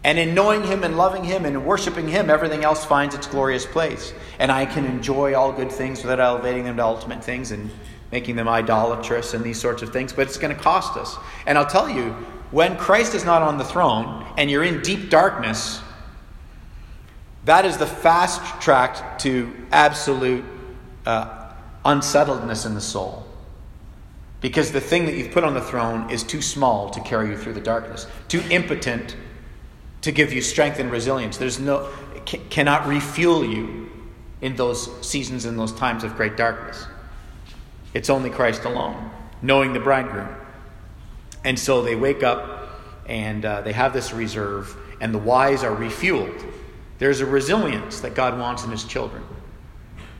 And 0.04 0.18
in 0.18 0.34
knowing 0.34 0.62
him 0.64 0.84
and 0.84 0.98
loving 0.98 1.24
him 1.24 1.46
and 1.46 1.64
worshiping 1.64 2.06
him, 2.06 2.28
everything 2.28 2.62
else 2.62 2.84
finds 2.84 3.14
its 3.14 3.26
glorious 3.26 3.64
place. 3.64 4.12
And 4.38 4.52
I 4.52 4.66
can 4.66 4.84
enjoy 4.84 5.34
all 5.34 5.50
good 5.50 5.72
things 5.72 6.02
without 6.02 6.20
elevating 6.20 6.64
them 6.64 6.76
to 6.76 6.84
ultimate 6.84 7.24
things 7.24 7.52
and 7.52 7.70
making 8.10 8.36
them 8.36 8.48
idolatrous 8.48 9.34
and 9.34 9.44
these 9.44 9.60
sorts 9.60 9.82
of 9.82 9.92
things, 9.92 10.12
but 10.12 10.26
it's 10.26 10.38
going 10.38 10.54
to 10.54 10.60
cost 10.60 10.96
us. 10.96 11.16
And 11.46 11.58
I'll 11.58 11.66
tell 11.66 11.88
you, 11.88 12.12
when 12.50 12.76
Christ 12.76 13.14
is 13.14 13.24
not 13.24 13.42
on 13.42 13.58
the 13.58 13.64
throne 13.64 14.24
and 14.38 14.50
you're 14.50 14.64
in 14.64 14.80
deep 14.82 15.10
darkness, 15.10 15.80
that 17.44 17.64
is 17.64 17.76
the 17.76 17.86
fast 17.86 18.60
track 18.60 19.18
to 19.20 19.54
absolute 19.70 20.44
uh, 21.04 21.52
unsettledness 21.84 22.64
in 22.64 22.74
the 22.74 22.80
soul. 22.80 23.24
Because 24.40 24.70
the 24.70 24.80
thing 24.80 25.06
that 25.06 25.14
you've 25.14 25.32
put 25.32 25.44
on 25.44 25.54
the 25.54 25.60
throne 25.60 26.10
is 26.10 26.22
too 26.22 26.40
small 26.40 26.90
to 26.90 27.00
carry 27.00 27.30
you 27.30 27.36
through 27.36 27.54
the 27.54 27.60
darkness, 27.60 28.06
too 28.28 28.42
impotent 28.50 29.16
to 30.02 30.12
give 30.12 30.32
you 30.32 30.40
strength 30.40 30.78
and 30.78 30.90
resilience. 30.90 31.38
There's 31.38 31.58
no, 31.58 31.90
cannot 32.50 32.86
refuel 32.86 33.44
you 33.44 33.90
in 34.40 34.54
those 34.54 35.06
seasons 35.06 35.44
and 35.44 35.58
those 35.58 35.72
times 35.72 36.04
of 36.04 36.14
great 36.16 36.36
darkness. 36.36 36.86
It's 37.94 38.10
only 38.10 38.30
Christ 38.30 38.64
alone, 38.64 39.10
knowing 39.42 39.72
the 39.72 39.80
bridegroom. 39.80 40.28
And 41.44 41.58
so 41.58 41.82
they 41.82 41.96
wake 41.96 42.22
up 42.22 42.68
and 43.06 43.44
uh, 43.44 43.62
they 43.62 43.72
have 43.72 43.92
this 43.94 44.12
reserve, 44.12 44.76
and 45.00 45.14
the 45.14 45.18
wise 45.18 45.64
are 45.64 45.74
refueled. 45.74 46.44
There's 46.98 47.20
a 47.20 47.26
resilience 47.26 48.00
that 48.00 48.14
God 48.14 48.38
wants 48.38 48.64
in 48.64 48.70
his 48.70 48.84
children. 48.84 49.24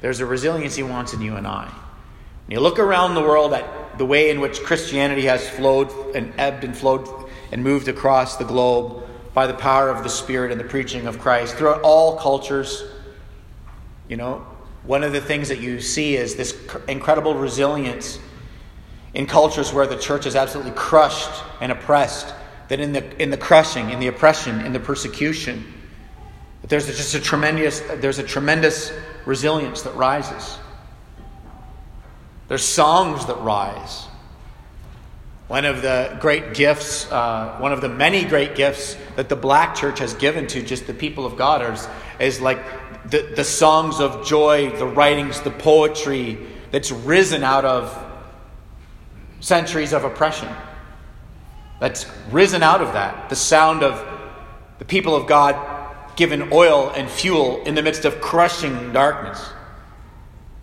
There's 0.00 0.20
a 0.20 0.26
resilience 0.26 0.76
he 0.76 0.83
wants 0.83 1.12
in 1.12 1.20
you 1.20 1.37
and 1.37 1.46
I. 1.46 1.66
When 1.66 2.54
you 2.54 2.61
look 2.61 2.78
around 2.78 3.14
the 3.14 3.20
world 3.20 3.52
at 3.52 3.98
the 3.98 4.07
way 4.07 4.31
in 4.31 4.40
which 4.40 4.62
Christianity 4.62 5.26
has 5.26 5.46
flowed 5.50 5.90
and 6.14 6.33
ebbed 6.38 6.64
and 6.64 6.74
flowed 6.74 7.07
and 7.52 7.62
moved 7.62 7.88
across 7.88 8.37
the 8.37 8.44
globe 8.44 9.02
by 9.35 9.46
the 9.46 9.54
power 9.54 9.90
of 9.90 10.02
the 10.02 10.09
Spirit 10.09 10.50
and 10.50 10.59
the 10.59 10.64
preaching 10.64 11.07
of 11.07 11.18
Christ 11.18 11.57
throughout 11.57 11.83
all 11.83 12.16
cultures, 12.16 12.85
you 14.09 14.16
know, 14.16 14.46
one 14.84 15.04
of 15.04 15.12
the 15.12 15.20
things 15.20 15.48
that 15.48 15.60
you 15.60 15.80
see 15.80 16.16
is 16.16 16.36
this 16.36 16.56
incredible 16.88 17.34
resilience 17.34 18.18
in 19.14 19.26
cultures 19.26 19.72
where 19.72 19.86
the 19.86 19.96
church 19.96 20.26
is 20.26 20.36
absolutely 20.36 20.72
crushed 20.72 21.42
and 21.60 21.72
oppressed, 21.72 22.34
that 22.68 22.80
in 22.80 22.92
the, 22.92 23.22
in 23.22 23.30
the 23.30 23.36
crushing, 23.36 23.90
in 23.90 23.98
the 23.98 24.06
oppression, 24.06 24.60
in 24.60 24.72
the 24.72 24.80
persecution, 24.80 25.64
that 26.60 26.70
there's 26.70 26.86
just 26.86 27.14
a 27.14 27.20
tremendous, 27.20 27.80
there's 27.96 28.18
a 28.18 28.22
tremendous 28.22 28.92
resilience 29.24 29.82
that 29.82 29.94
rises. 29.94 30.58
There's 32.48 32.64
songs 32.64 33.26
that 33.26 33.38
rise. 33.40 34.06
One 35.48 35.64
of 35.64 35.80
the 35.80 36.16
great 36.20 36.52
gifts, 36.52 37.11
uh, 37.11 37.56
one 37.58 37.72
of 37.72 37.80
the 37.80 37.88
many 37.88 38.24
great 38.24 38.54
gifts 38.54 38.96
that 39.16 39.30
the 39.30 39.37
black 39.37 39.74
church 39.74 39.98
has 39.98 40.12
given 40.12 40.46
to 40.48 40.62
just 40.62 40.87
the 40.87 40.92
people 40.92 41.24
of 41.24 41.37
God 41.37 41.72
is, 41.72 41.88
is 42.20 42.38
like 42.38 42.58
the, 43.11 43.32
the 43.34 43.44
songs 43.44 43.98
of 43.98 44.26
joy, 44.26 44.70
the 44.76 44.87
writings, 44.87 45.40
the 45.40 45.50
poetry 45.50 46.38
that's 46.70 46.90
risen 46.90 47.42
out 47.42 47.64
of 47.64 48.06
centuries 49.40 49.94
of 49.94 50.04
oppression. 50.04 50.48
That's 51.80 52.04
risen 52.30 52.62
out 52.62 52.82
of 52.82 52.92
that. 52.92 53.30
The 53.30 53.37
sound 53.37 53.82
of 53.82 54.06
the 54.78 54.84
people 54.84 55.16
of 55.16 55.26
God 55.26 55.56
given 56.16 56.52
oil 56.52 56.92
and 56.94 57.08
fuel 57.08 57.62
in 57.62 57.74
the 57.74 57.82
midst 57.82 58.04
of 58.04 58.20
crushing 58.20 58.92
darkness. 58.92 59.48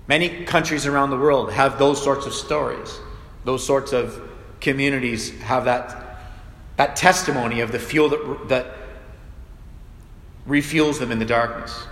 Many 0.07 0.43
countries 0.43 0.85
around 0.85 1.09
the 1.09 1.17
world 1.17 1.51
have 1.53 1.79
those 1.79 2.03
sorts 2.03 2.27
of 2.27 2.33
stories. 2.33 2.99
Those 3.45 3.65
sorts 3.65 3.91
of 3.91 4.21
communities 4.61 5.31
have 5.41 5.65
that, 5.65 6.19
that 6.77 6.95
testimony 6.95 7.61
of 7.61 7.71
the 7.71 7.79
fuel 7.79 8.09
that, 8.09 8.49
that 8.49 8.77
refuels 10.47 10.99
them 10.99 11.11
in 11.11 11.19
the 11.19 11.25
darkness. 11.25 11.87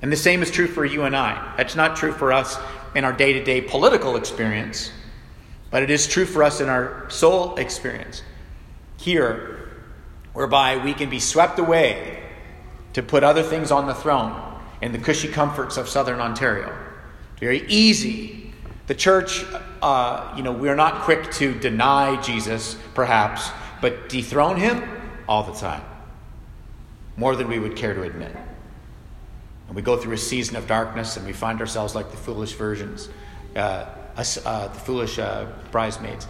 And 0.00 0.10
the 0.10 0.16
same 0.16 0.42
is 0.42 0.50
true 0.50 0.66
for 0.66 0.84
you 0.84 1.02
and 1.04 1.16
I. 1.16 1.54
That's 1.56 1.76
not 1.76 1.96
true 1.96 2.12
for 2.12 2.32
us 2.32 2.58
in 2.94 3.04
our 3.04 3.12
day 3.12 3.32
to 3.34 3.44
day 3.44 3.60
political 3.60 4.16
experience, 4.16 4.90
but 5.70 5.82
it 5.82 5.90
is 5.90 6.06
true 6.06 6.26
for 6.26 6.42
us 6.42 6.60
in 6.60 6.68
our 6.68 7.08
soul 7.08 7.56
experience. 7.56 8.22
Here, 8.98 9.70
whereby 10.32 10.78
we 10.78 10.94
can 10.94 11.08
be 11.08 11.20
swept 11.20 11.58
away 11.58 12.22
to 12.94 13.02
put 13.02 13.22
other 13.22 13.42
things 13.42 13.70
on 13.70 13.86
the 13.86 13.94
throne 13.94 14.60
in 14.80 14.92
the 14.92 14.98
cushy 14.98 15.28
comforts 15.28 15.76
of 15.76 15.88
southern 15.88 16.20
Ontario. 16.20 16.76
It's 17.32 17.40
Very 17.40 17.64
easy. 17.68 18.41
The 18.86 18.94
church, 18.94 19.44
uh, 19.80 20.34
you 20.36 20.42
know, 20.42 20.52
we're 20.52 20.74
not 20.74 21.02
quick 21.02 21.30
to 21.32 21.54
deny 21.54 22.20
Jesus, 22.20 22.76
perhaps, 22.94 23.50
but 23.80 24.08
dethrone 24.08 24.56
him 24.56 24.82
all 25.28 25.44
the 25.44 25.58
time. 25.58 25.84
More 27.16 27.36
than 27.36 27.48
we 27.48 27.58
would 27.58 27.76
care 27.76 27.94
to 27.94 28.02
admit. 28.02 28.34
And 29.68 29.76
we 29.76 29.82
go 29.82 29.96
through 29.96 30.14
a 30.14 30.18
season 30.18 30.56
of 30.56 30.66
darkness 30.66 31.16
and 31.16 31.24
we 31.24 31.32
find 31.32 31.60
ourselves 31.60 31.94
like 31.94 32.10
the 32.10 32.16
foolish 32.16 32.52
virgins, 32.54 33.08
uh, 33.54 33.86
uh, 34.16 34.68
the 34.68 34.80
foolish 34.80 35.18
uh, 35.18 35.46
bridesmaids, 35.70 36.26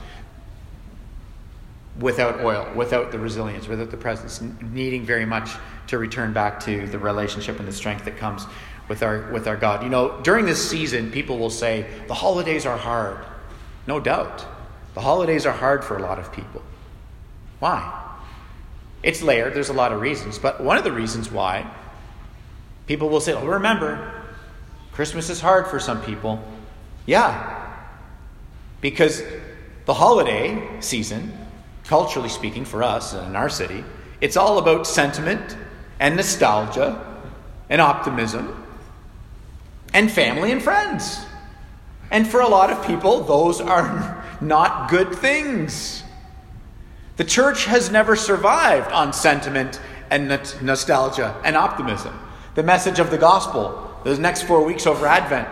without 1.99 2.41
oil, 2.41 2.71
without 2.75 3.13
the 3.13 3.19
resilience, 3.19 3.69
without 3.69 3.91
the 3.91 3.97
presence, 3.97 4.41
needing 4.73 5.05
very 5.05 5.27
much 5.27 5.51
to 5.87 5.99
return 5.99 6.33
back 6.33 6.61
to 6.61 6.87
the 6.87 6.99
relationship 6.99 7.59
and 7.59 7.69
the 7.69 7.73
strength 7.73 8.05
that 8.05 8.17
comes 8.17 8.47
with 8.89 9.03
our, 9.03 9.31
with 9.33 9.47
our 9.47 9.57
God. 9.57 9.83
You 9.83 9.89
know, 9.89 10.21
during 10.23 10.45
this 10.45 10.69
season, 10.69 11.11
people 11.11 11.39
will 11.39 11.51
say, 11.51 11.87
the 12.09 12.15
holidays 12.15 12.67
are 12.67 12.77
hard. 12.77 13.25
No 13.87 14.01
doubt. 14.01 14.45
The 14.95 15.01
holidays 15.01 15.47
are 15.47 15.53
hard 15.53 15.85
for 15.85 15.97
a 15.97 16.03
lot 16.03 16.19
of 16.19 16.33
people. 16.33 16.63
Why? 17.59 18.01
It's 19.03 19.23
layered, 19.23 19.55
there's 19.55 19.69
a 19.69 19.75
lot 19.75 19.93
of 19.93 20.01
reasons, 20.01 20.39
but 20.39 20.63
one 20.63 20.79
of 20.79 20.85
the 20.85 20.93
reasons 20.93 21.31
why 21.31 21.69
people 22.87 23.09
will 23.09 23.21
say, 23.21 23.33
oh, 23.33 23.45
remember, 23.45 24.13
Christmas 24.93 25.31
is 25.31 25.41
hard 25.41 25.67
for 25.67 25.81
some 25.81 26.03
people. 26.03 26.43
Yeah, 27.07 27.59
because 28.81 29.23
the 29.87 29.95
holiday 29.95 30.81
season, 30.81 31.33
culturally 31.85 32.29
speaking, 32.29 32.65
for 32.65 32.83
us 32.83 33.13
and 33.13 33.29
in 33.29 33.37
our 33.37 33.49
city, 33.49 33.85
it's 34.21 34.37
all 34.37 34.59
about 34.59 34.87
sentiment 34.87 35.57
and 35.99 36.17
nostalgia 36.17 37.05
and 37.69 37.81
optimism 37.81 38.62
and 39.95 40.11
family 40.11 40.53
and 40.53 40.63
friends. 40.63 41.25
And 42.11 42.27
for 42.27 42.41
a 42.41 42.49
lot 42.49 42.71
of 42.71 42.87
people, 42.87 43.23
those 43.25 43.61
are 43.61 44.25
not 44.41 44.91
good 44.91 45.15
things. 45.15 46.03
The 47.17 47.25
church 47.25 47.67
has 47.67 47.91
never 47.91 48.17
survived 48.17 48.91
on 48.93 49.13
sentiment 49.13 49.81
and 50.11 50.29
nostalgia 50.63 51.41
and 51.45 51.57
optimism. 51.57 52.19
The 52.55 52.63
message 52.63 52.99
of 52.99 53.11
the 53.11 53.19
gospel, 53.19 53.97
those 54.05 54.19
next 54.19 54.43
four 54.43 54.65
weeks 54.65 54.87
over 54.87 55.07
Advent, 55.07 55.49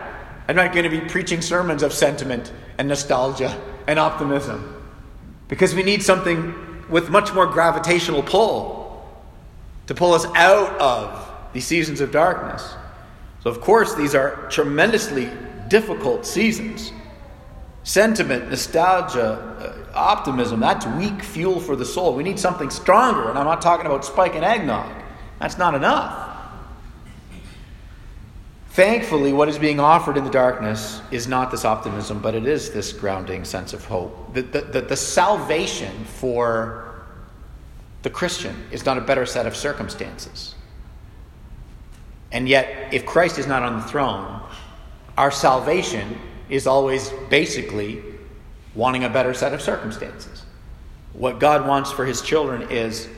I'm 0.48 0.56
not 0.56 0.72
going 0.72 0.84
to 0.84 0.90
be 0.90 1.00
preaching 1.00 1.40
sermons 1.40 1.82
of 1.82 1.92
sentiment 1.92 2.52
and 2.76 2.88
nostalgia 2.88 3.58
and 3.86 3.98
optimism 3.98 4.76
because 5.48 5.74
we 5.74 5.82
need 5.82 6.02
something 6.02 6.54
with 6.88 7.10
much 7.10 7.32
more 7.32 7.46
gravitational 7.46 8.22
pull 8.22 9.08
to 9.86 9.94
pull 9.94 10.12
us 10.12 10.26
out 10.34 10.80
of 10.80 11.30
these 11.52 11.66
seasons 11.66 12.00
of 12.00 12.10
darkness. 12.12 12.74
So, 13.42 13.50
of 13.50 13.60
course, 13.60 13.94
these 13.94 14.14
are 14.14 14.48
tremendously 14.50 15.30
difficult 15.68 16.26
seasons. 16.26 16.92
Sentiment, 17.84 18.50
nostalgia, 18.50 19.86
uh, 19.92 19.98
optimism, 19.98 20.60
that's 20.60 20.86
weak 20.86 21.22
fuel 21.22 21.58
for 21.58 21.76
the 21.76 21.84
soul. 21.84 22.14
We 22.14 22.22
need 22.22 22.38
something 22.38 22.68
stronger. 22.68 23.30
And 23.30 23.38
I'm 23.38 23.46
not 23.46 23.62
talking 23.62 23.86
about 23.86 24.04
spike 24.04 24.34
and 24.34 24.44
eggnog, 24.44 24.92
that's 25.38 25.56
not 25.56 25.74
enough. 25.74 26.28
Thankfully, 28.70 29.32
what 29.32 29.48
is 29.48 29.58
being 29.58 29.80
offered 29.80 30.16
in 30.16 30.24
the 30.24 30.30
darkness 30.30 31.00
is 31.10 31.26
not 31.26 31.50
this 31.50 31.64
optimism, 31.64 32.20
but 32.20 32.34
it 32.34 32.46
is 32.46 32.70
this 32.70 32.92
grounding 32.92 33.44
sense 33.44 33.72
of 33.72 33.84
hope. 33.84 34.32
The, 34.32 34.42
the, 34.42 34.60
the, 34.60 34.80
the 34.82 34.96
salvation 34.96 36.04
for 36.04 37.02
the 38.02 38.10
Christian 38.10 38.54
is 38.70 38.86
not 38.86 38.96
a 38.96 39.00
better 39.00 39.26
set 39.26 39.46
of 39.46 39.56
circumstances. 39.56 40.54
And 42.32 42.48
yet, 42.48 42.92
if 42.92 43.04
Christ 43.06 43.38
is 43.38 43.46
not 43.46 43.62
on 43.62 43.80
the 43.80 43.86
throne, 43.86 44.40
our 45.16 45.30
salvation 45.30 46.18
is 46.48 46.66
always 46.66 47.10
basically 47.28 48.02
wanting 48.74 49.04
a 49.04 49.08
better 49.08 49.34
set 49.34 49.52
of 49.52 49.60
circumstances. 49.60 50.44
What 51.12 51.40
God 51.40 51.66
wants 51.66 51.90
for 51.90 52.04
his 52.04 52.22
children 52.22 52.70
is 52.70 53.08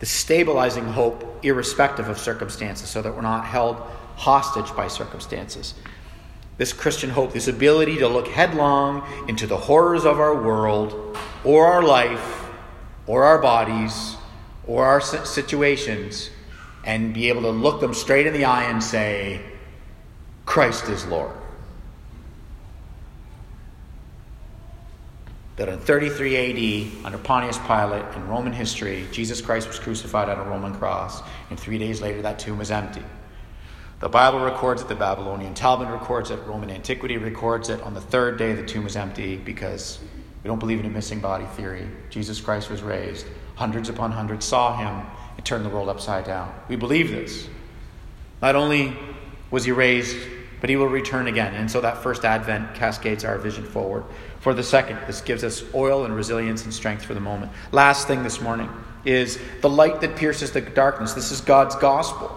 the 0.00 0.06
stabilizing 0.06 0.84
hope, 0.84 1.44
irrespective 1.44 2.08
of 2.08 2.18
circumstances, 2.18 2.88
so 2.88 3.00
that 3.00 3.14
we're 3.14 3.22
not 3.22 3.46
held 3.46 3.76
hostage 4.16 4.74
by 4.76 4.88
circumstances. 4.88 5.74
This 6.56 6.72
Christian 6.72 7.10
hope, 7.10 7.32
this 7.32 7.48
ability 7.48 7.96
to 7.98 8.08
look 8.08 8.28
headlong 8.28 9.04
into 9.28 9.46
the 9.46 9.56
horrors 9.56 10.04
of 10.04 10.20
our 10.20 10.40
world, 10.40 11.16
or 11.42 11.66
our 11.66 11.82
life, 11.82 12.48
or 13.06 13.24
our 13.24 13.38
bodies, 13.38 14.16
or 14.66 14.84
our 14.84 15.00
situations, 15.00 16.30
and 16.84 17.14
be 17.14 17.28
able 17.28 17.42
to 17.42 17.50
look 17.50 17.80
them 17.80 17.94
straight 17.94 18.26
in 18.26 18.32
the 18.32 18.44
eye 18.44 18.64
and 18.64 18.82
say, 18.82 19.40
Christ 20.44 20.88
is 20.88 21.06
Lord. 21.06 21.32
That 25.56 25.68
in 25.68 25.78
33 25.78 26.96
AD, 26.98 27.06
under 27.06 27.18
Pontius 27.18 27.58
Pilate, 27.58 28.04
in 28.16 28.28
Roman 28.28 28.52
history, 28.52 29.06
Jesus 29.12 29.40
Christ 29.40 29.68
was 29.68 29.78
crucified 29.78 30.28
on 30.28 30.38
a 30.38 30.50
Roman 30.50 30.74
cross, 30.74 31.22
and 31.48 31.58
three 31.58 31.78
days 31.78 32.02
later 32.02 32.22
that 32.22 32.38
tomb 32.38 32.58
was 32.58 32.70
empty. 32.70 33.02
The 34.00 34.08
Bible 34.08 34.40
records 34.40 34.82
it, 34.82 34.88
the 34.88 34.96
Babylonian 34.96 35.54
Talmud 35.54 35.88
records 35.88 36.30
it, 36.30 36.40
Roman 36.46 36.70
antiquity 36.70 37.16
records 37.16 37.70
it. 37.70 37.80
On 37.82 37.94
the 37.94 38.00
third 38.00 38.36
day, 38.36 38.52
the 38.52 38.66
tomb 38.66 38.84
was 38.84 38.96
empty 38.96 39.36
because 39.36 40.00
we 40.42 40.48
don't 40.48 40.58
believe 40.58 40.80
in 40.80 40.86
a 40.86 40.90
missing 40.90 41.20
body 41.20 41.46
theory. 41.56 41.88
Jesus 42.10 42.40
Christ 42.40 42.68
was 42.68 42.82
raised. 42.82 43.24
Hundreds 43.54 43.88
upon 43.88 44.10
hundreds 44.10 44.44
saw 44.44 44.76
him 44.76 45.06
and 45.36 45.44
turned 45.44 45.64
the 45.64 45.68
world 45.68 45.88
upside 45.88 46.24
down. 46.24 46.54
We 46.68 46.76
believe 46.76 47.10
this. 47.10 47.48
Not 48.42 48.56
only 48.56 48.96
was 49.50 49.64
he 49.64 49.72
raised, 49.72 50.16
but 50.60 50.70
he 50.70 50.76
will 50.76 50.88
return 50.88 51.26
again. 51.26 51.54
And 51.54 51.70
so 51.70 51.80
that 51.82 52.02
first 52.02 52.24
advent 52.24 52.74
cascades 52.74 53.24
our 53.24 53.38
vision 53.38 53.64
forward. 53.64 54.04
For 54.40 54.54
the 54.54 54.62
second, 54.62 54.98
this 55.06 55.20
gives 55.20 55.44
us 55.44 55.62
oil 55.74 56.04
and 56.04 56.14
resilience 56.14 56.64
and 56.64 56.72
strength 56.72 57.04
for 57.04 57.14
the 57.14 57.20
moment. 57.20 57.52
Last 57.70 58.06
thing 58.06 58.22
this 58.22 58.40
morning 58.40 58.70
is 59.04 59.38
the 59.60 59.68
light 59.68 60.00
that 60.00 60.16
pierces 60.16 60.52
the 60.52 60.60
darkness. 60.60 61.12
This 61.12 61.30
is 61.30 61.40
God's 61.40 61.76
gospel. 61.76 62.34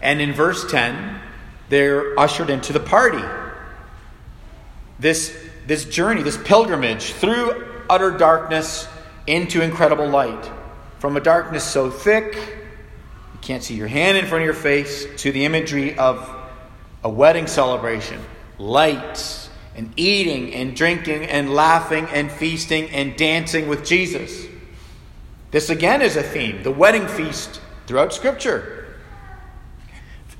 And 0.00 0.20
in 0.20 0.32
verse 0.32 0.70
10, 0.70 1.20
they're 1.68 2.18
ushered 2.18 2.50
into 2.50 2.72
the 2.72 2.80
party. 2.80 3.24
This, 4.98 5.36
this 5.66 5.84
journey, 5.84 6.22
this 6.22 6.38
pilgrimage 6.38 7.12
through 7.12 7.66
utter 7.90 8.12
darkness 8.12 8.88
into 9.26 9.60
incredible 9.60 10.08
light. 10.08 10.50
From 10.98 11.16
a 11.16 11.20
darkness 11.20 11.64
so 11.64 11.90
thick, 11.90 12.34
you 12.34 13.38
can't 13.40 13.62
see 13.62 13.74
your 13.74 13.88
hand 13.88 14.16
in 14.16 14.26
front 14.26 14.42
of 14.42 14.46
your 14.46 14.54
face, 14.54 15.06
to 15.22 15.32
the 15.32 15.44
imagery 15.44 15.96
of 15.98 16.28
a 17.04 17.08
wedding 17.08 17.46
celebration, 17.46 18.20
lights, 18.58 19.48
and 19.74 19.92
eating 19.96 20.54
and 20.54 20.74
drinking 20.74 21.24
and 21.24 21.54
laughing 21.54 22.06
and 22.06 22.32
feasting 22.32 22.88
and 22.90 23.16
dancing 23.16 23.68
with 23.68 23.84
Jesus. 23.84 24.46
This 25.50 25.70
again 25.70 26.02
is 26.02 26.16
a 26.16 26.22
theme, 26.22 26.62
the 26.62 26.70
wedding 26.70 27.06
feast 27.06 27.60
throughout 27.86 28.12
Scripture 28.12 28.76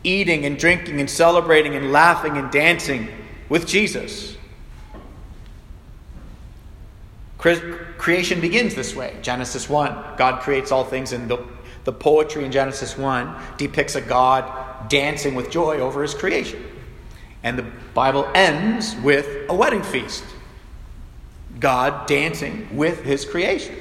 eating 0.07 0.47
and 0.47 0.57
drinking 0.57 1.01
and 1.01 1.11
celebrating 1.11 1.75
and 1.75 1.93
laughing 1.93 2.37
and 2.37 2.51
dancing 2.51 3.09
with 3.49 3.67
Jesus. 3.67 4.36
Creation 7.99 8.41
begins 8.41 8.75
this 8.75 8.95
way. 8.95 9.17
Genesis 9.23 9.69
1. 9.69 10.17
God 10.17 10.43
creates 10.43 10.73
all 10.73 10.85
things, 10.85 11.13
and 11.13 11.29
the, 11.29 11.45
the 11.85 11.93
poetry 11.93 12.45
in 12.45 12.53
Genesis 12.53 12.97
1 12.97 13.37
depicts 13.57 13.95
a 13.95 14.01
God 14.01 14.89
dancing 14.89 15.35
with 15.35 15.51
joy 15.51 15.79
over 15.79 16.03
his 16.03 16.15
creation. 16.15 16.65
And 17.43 17.59
the 17.59 17.67
Bible 17.95 18.29
ends 18.35 18.97
with 18.97 19.49
a 19.49 19.55
wedding 19.55 19.83
feast. 19.83 20.25
God 21.61 22.07
dancing 22.07 22.69
with 22.77 23.03
his 23.05 23.25
creation. 23.25 23.77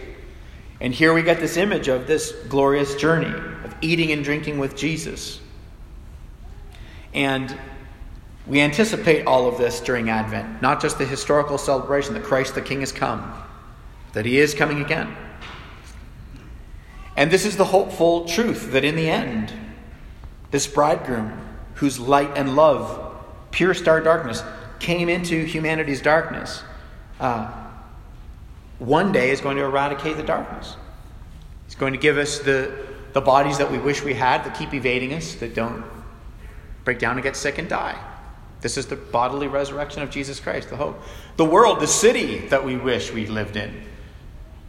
And 0.80 0.93
here 0.93 1.13
we 1.13 1.23
get 1.23 1.39
this 1.39 1.58
image 1.58 1.88
of 1.88 2.08
this 2.08 2.32
glorious 2.47 2.95
journey 2.95 3.34
of 3.63 3.75
eating 3.82 4.12
and 4.12 4.23
drinking 4.23 4.60
with 4.60 4.75
Jesus. 4.75 5.39
And 7.13 7.58
we 8.45 8.62
anticipate 8.62 9.25
all 9.25 9.47
of 9.47 9.58
this 9.58 9.80
during 9.80 10.10
Advent, 10.10 10.62
not 10.62 10.82
just 10.82 10.97
the 10.97 11.06
historical 11.06 11.58
celebration 11.58 12.13
that 12.13 12.23
Christ 12.23 12.54
the 12.54 12.62
King 12.62 12.82
has 12.82 12.91
come, 12.91 13.34
that 14.15 14.25
he 14.25 14.39
is 14.39 14.54
coming 14.54 14.82
again. 14.82 15.13
And 17.17 17.30
this 17.30 17.45
is 17.45 17.58
the 17.58 17.65
hopeful 17.65 18.25
truth 18.25 18.71
that 18.71 18.86
in 18.86 18.95
the 18.95 19.10
end, 19.10 19.54
this 20.51 20.65
bridegroom, 20.67 21.38
whose 21.75 21.99
light 21.99 22.32
and 22.36 22.56
love 22.56 23.13
pierced 23.51 23.89
our 23.89 23.99
darkness, 23.99 24.41
came 24.80 25.10
into 25.10 25.43
humanity's 25.43 26.01
darkness, 26.01 26.63
uh, 27.19 27.51
one 28.80 29.12
day 29.12 29.32
is 29.32 29.41
going 29.41 29.58
to 29.58 29.63
eradicate 29.63 30.15
the 30.15 30.23
darkness. 30.23 30.78
He's 31.65 31.75
going 31.75 31.91
to 31.91 31.99
give 31.99 32.17
us 32.17 32.39
the, 32.39 32.86
the 33.12 33.21
bodies 33.21 33.58
that 33.58 33.69
we 33.69 33.78
wish 33.78 34.01
we 34.01 34.13
had 34.13 34.45
that 34.45 34.58
keep 34.58 34.73
evading 34.73 35.13
us, 35.13 35.36
that 35.36 35.54
don't 35.54 35.84
break 36.86 36.99
down 36.99 37.17
and 37.17 37.23
get 37.23 37.36
sick 37.36 37.58
and 37.58 37.67
die. 37.67 38.01
This 38.62 38.78
is 38.78 38.88
the 38.88 38.95
bodily 38.95 39.47
resurrection 39.47 40.04
of 40.04 40.10
Jesus 40.10 40.39
Christ, 40.39 40.69
the 40.69 40.78
hope. 40.78 41.01
The 41.36 41.45
world, 41.45 41.82
the 41.82 41.88
city 41.88 42.47
that 42.47 42.63
we 42.63 42.78
wish 42.78 43.12
we 43.12 43.28
lived 43.28 43.58
in, 43.58 43.84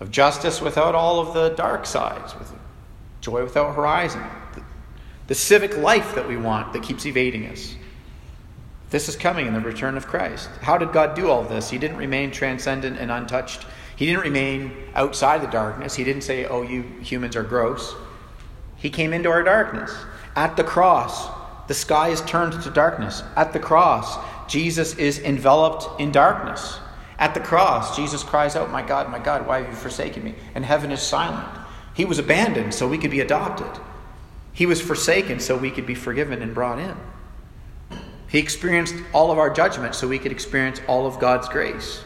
of 0.00 0.10
justice 0.10 0.60
without 0.60 0.94
all 0.94 1.20
of 1.20 1.34
the 1.34 1.50
dark 1.50 1.86
sides, 1.86 2.34
with 2.38 2.52
joy 3.20 3.42
without 3.42 3.74
horizon, 3.74 4.22
the, 4.54 4.62
the 5.26 5.34
civic 5.34 5.76
life 5.76 6.14
that 6.14 6.28
we 6.28 6.36
want 6.36 6.72
that 6.72 6.82
keeps 6.82 7.06
evading 7.06 7.46
us. 7.46 7.74
This 8.90 9.08
is 9.08 9.16
coming 9.16 9.46
in 9.46 9.54
the 9.54 9.60
return 9.60 9.96
of 9.96 10.06
Christ. 10.06 10.48
How 10.62 10.78
did 10.78 10.92
God 10.92 11.16
do 11.16 11.28
all 11.28 11.42
this? 11.42 11.70
He 11.70 11.78
didn't 11.78 11.96
remain 11.96 12.30
transcendent 12.30 12.98
and 12.98 13.10
untouched. 13.10 13.66
He 13.96 14.06
didn't 14.06 14.22
remain 14.22 14.72
outside 14.94 15.42
the 15.42 15.48
darkness. 15.48 15.94
He 15.94 16.04
didn't 16.04 16.22
say, 16.22 16.44
Oh, 16.44 16.62
you 16.62 16.82
humans 17.00 17.34
are 17.34 17.42
gross. 17.42 17.94
He 18.76 18.90
came 18.90 19.12
into 19.12 19.28
our 19.28 19.42
darkness. 19.42 19.92
At 20.36 20.56
the 20.56 20.62
cross, 20.62 21.28
the 21.66 21.74
sky 21.74 22.10
is 22.10 22.20
turned 22.22 22.62
to 22.62 22.70
darkness. 22.70 23.24
At 23.34 23.52
the 23.52 23.58
cross, 23.58 24.18
Jesus 24.48 24.94
is 24.94 25.18
enveloped 25.18 26.00
in 26.00 26.12
darkness. 26.12 26.78
At 27.18 27.34
the 27.34 27.40
cross, 27.40 27.96
Jesus 27.96 28.22
cries 28.22 28.56
out, 28.56 28.70
My 28.70 28.82
God, 28.82 29.10
my 29.10 29.18
God, 29.18 29.46
why 29.46 29.62
have 29.62 29.68
you 29.68 29.74
forsaken 29.74 30.22
me? 30.22 30.34
And 30.54 30.64
heaven 30.64 30.92
is 30.92 31.00
silent. 31.00 31.48
He 31.94 32.04
was 32.04 32.18
abandoned 32.18 32.74
so 32.74 32.86
we 32.86 32.98
could 32.98 33.10
be 33.10 33.20
adopted. 33.20 33.82
He 34.52 34.66
was 34.66 34.80
forsaken 34.80 35.40
so 35.40 35.56
we 35.56 35.70
could 35.70 35.86
be 35.86 35.94
forgiven 35.94 36.42
and 36.42 36.54
brought 36.54 36.78
in. 36.78 36.96
He 38.28 38.38
experienced 38.38 38.94
all 39.12 39.30
of 39.30 39.38
our 39.38 39.50
judgment 39.50 39.94
so 39.94 40.08
we 40.08 40.18
could 40.18 40.32
experience 40.32 40.80
all 40.86 41.06
of 41.06 41.18
God's 41.18 41.48
grace. 41.48 42.02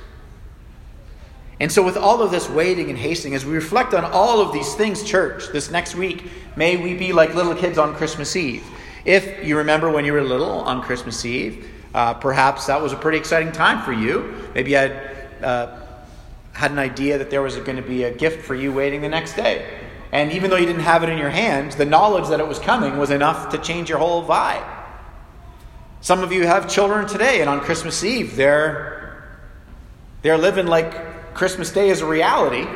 And 1.59 1.70
so, 1.70 1.83
with 1.83 1.96
all 1.96 2.23
of 2.23 2.31
this 2.31 2.49
waiting 2.49 2.88
and 2.88 2.99
hasting, 2.99 3.35
as 3.35 3.44
we 3.44 3.53
reflect 3.53 3.92
on 3.92 4.05
all 4.05 4.40
of 4.40 4.53
these 4.53 4.75
things, 4.75 5.03
church, 5.03 5.49
this 5.53 5.70
next 5.70 5.94
week, 5.94 6.31
may 6.57 6.77
we 6.77 6.94
be 6.94 7.12
like 7.12 7.35
little 7.35 7.55
kids 7.55 7.79
on 7.79 7.94
Christmas 7.94 8.35
Eve. 8.35 8.64
If 9.05 9.46
you 9.46 9.59
remember 9.59 9.90
when 9.90 10.05
you 10.05 10.12
were 10.12 10.23
little 10.23 10.61
on 10.61 10.83
Christmas 10.83 11.25
Eve, 11.25 11.68
uh, 11.94 12.14
perhaps 12.14 12.66
that 12.66 12.81
was 12.81 12.92
a 12.92 12.96
pretty 12.96 13.18
exciting 13.18 13.53
time 13.53 13.85
for 13.85 13.92
you. 13.92 14.35
Maybe 14.55 14.70
you 14.72 14.76
had, 14.76 15.42
uh, 15.42 15.81
had 16.53 16.70
an 16.70 16.79
idea 16.79 17.18
that 17.18 17.31
there 17.31 17.42
was 17.42 17.57
going 17.57 17.76
to 17.76 17.83
be 17.83 18.05
a 18.05 18.14
gift 18.14 18.44
for 18.44 18.55
you 18.55 18.72
waiting 18.72 19.00
the 19.00 19.09
next 19.09 19.35
day. 19.35 19.79
And 20.12 20.33
even 20.33 20.50
though 20.50 20.57
you 20.57 20.66
didn't 20.66 20.83
have 20.83 21.03
it 21.03 21.09
in 21.09 21.18
your 21.18 21.31
hands, 21.31 21.76
the 21.76 21.85
knowledge 21.85 22.29
that 22.29 22.40
it 22.40 22.46
was 22.46 22.59
coming 22.59 22.98
was 22.98 23.11
enough 23.11 23.50
to 23.50 23.59
change 23.59 23.88
your 23.88 23.98
whole 23.98 24.24
vibe. 24.24 24.66
Some 26.00 26.22
of 26.22 26.33
you 26.33 26.46
have 26.46 26.68
children 26.68 27.07
today, 27.07 27.40
and 27.40 27.50
on 27.50 27.61
Christmas 27.61 28.03
Eve, 28.03 28.35
they're, 28.35 29.29
they're 30.22 30.38
living 30.38 30.66
like 30.66 31.35
Christmas 31.35 31.70
Day 31.70 31.90
is 31.90 32.00
a 32.00 32.07
reality. 32.07 32.66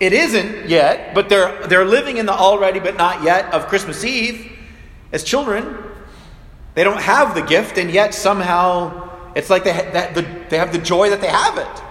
It 0.00 0.12
isn't 0.12 0.68
yet, 0.68 1.14
but 1.14 1.28
they're, 1.28 1.66
they're 1.68 1.84
living 1.84 2.16
in 2.16 2.26
the 2.26 2.32
already 2.32 2.80
but 2.80 2.96
not 2.96 3.22
yet 3.22 3.52
of 3.52 3.68
Christmas 3.68 4.04
Eve 4.04 4.50
as 5.12 5.22
children. 5.22 5.76
They 6.74 6.84
don't 6.84 7.00
have 7.00 7.34
the 7.34 7.42
gift, 7.42 7.78
and 7.78 7.90
yet 7.90 8.14
somehow 8.14 9.10
it's 9.34 9.50
like 9.50 9.64
they, 9.64 9.72
that, 9.72 10.14
the, 10.14 10.22
they 10.48 10.58
have 10.58 10.72
the 10.72 10.78
joy 10.78 11.10
that 11.10 11.20
they 11.20 11.28
have 11.28 11.58
it. 11.58 11.82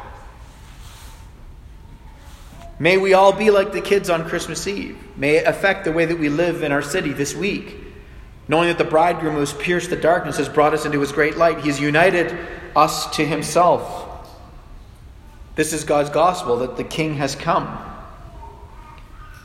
May 2.80 2.98
we 2.98 3.14
all 3.14 3.32
be 3.32 3.52
like 3.52 3.74
the 3.74 3.82
kids 3.82 4.10
on 4.10 4.28
Christmas 4.28 4.66
Eve. 4.66 4.98
May 5.16 5.36
it 5.36 5.46
affect 5.46 5.86
the 5.86 5.92
way 5.92 6.06
that 6.06 6.18
we 6.18 6.30
live 6.30 6.64
in 6.64 6.72
our 6.72 6.82
city 6.82 7.14
this 7.14 7.36
week. 7.36 7.78
Knowing 8.48 8.70
that 8.70 8.80
the 8.80 8.84
bridegroom 8.84 9.36
who 9.36 9.40
has 9.40 9.54
pierced 9.54 9.92
the 9.92 9.96
darkness 9.96 10.38
has 10.38 10.50
brought 10.50 10.74
us 10.74 10.84
into 10.84 11.00
his 11.00 11.12
great 11.12 11.38
light, 11.38 11.60
He's 11.60 11.80
united 11.80 12.36
us 12.76 13.16
to 13.16 13.26
himself. 13.26 14.08
This 15.56 15.74
is 15.74 15.84
God's 15.84 16.10
gospel 16.10 16.58
that 16.58 16.76
the 16.76 16.84
king 16.84 17.16
has 17.16 17.36
come. 17.36 17.68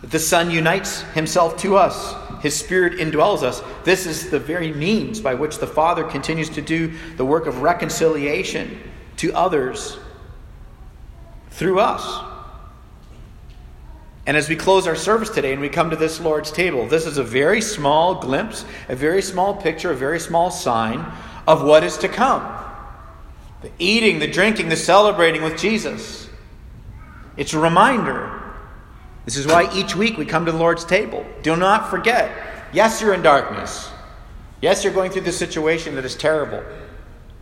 That 0.01 0.11
the 0.11 0.19
Son 0.19 0.51
unites 0.51 1.03
himself 1.03 1.59
to 1.59 1.77
us, 1.77 2.15
his 2.47 2.57
Spirit 2.57 3.01
indwells 3.01 3.43
us. 3.43 3.61
This 3.83 4.07
is 4.07 4.31
the 4.31 4.39
very 4.39 4.73
means 4.73 5.21
by 5.21 5.35
which 5.35 5.59
the 5.59 5.67
Father 5.67 6.05
continues 6.05 6.49
to 6.51 6.63
do 6.63 6.97
the 7.17 7.25
work 7.25 7.47
of 7.47 7.61
reconciliation 7.61 8.81
to 9.17 9.35
others 9.35 9.99
through 11.51 11.81
us. 11.81 12.25
And 14.29 14.37
as 14.37 14.49
we 14.49 14.55
close 14.55 14.87
our 14.87 14.95
service 14.95 15.29
today 15.29 15.55
and 15.55 15.61
we 15.61 15.69
come 15.69 15.91
to 15.91 15.97
this 15.97 16.21
Lord's 16.21 16.53
table, 16.53 16.87
this 16.87 17.05
is 17.05 17.19
a 17.19 17.25
very 17.25 17.61
small 17.61 18.15
glimpse, 18.15 18.65
a 18.89 18.95
very 18.95 19.23
small 19.23 19.57
picture, 19.57 19.91
a 19.91 19.97
very 19.97 20.21
small 20.21 20.53
sign 20.53 21.05
of 21.49 21.65
what 21.65 21.83
is 21.83 21.99
to 21.99 22.09
come. 22.09 22.49
The 23.63 23.73
eating, 23.81 24.21
the 24.21 24.29
drinking, 24.29 24.69
the 24.69 24.77
celebrating 24.77 25.43
with 25.43 25.59
Jesus. 25.59 26.29
It's 27.37 27.55
a 27.55 27.59
reminder. 27.59 28.26
This 29.27 29.37
is 29.37 29.47
why 29.47 29.69
each 29.75 29.95
week 29.95 30.17
we 30.17 30.25
come 30.25 30.47
to 30.47 30.53
the 30.53 30.59
Lord's 30.59 30.85
table. 30.85 31.27
Do 31.43 31.57
not 31.57 31.91
forget. 31.91 32.31
Yes, 32.73 33.03
you're 33.03 33.13
in 33.13 33.23
darkness. 33.23 33.91
Yes, 34.63 34.83
you're 34.83 34.93
going 34.93 35.11
through 35.11 35.23
this 35.23 35.37
situation 35.37 35.97
that 35.97 36.05
is 36.05 36.15
terrible. 36.15 36.63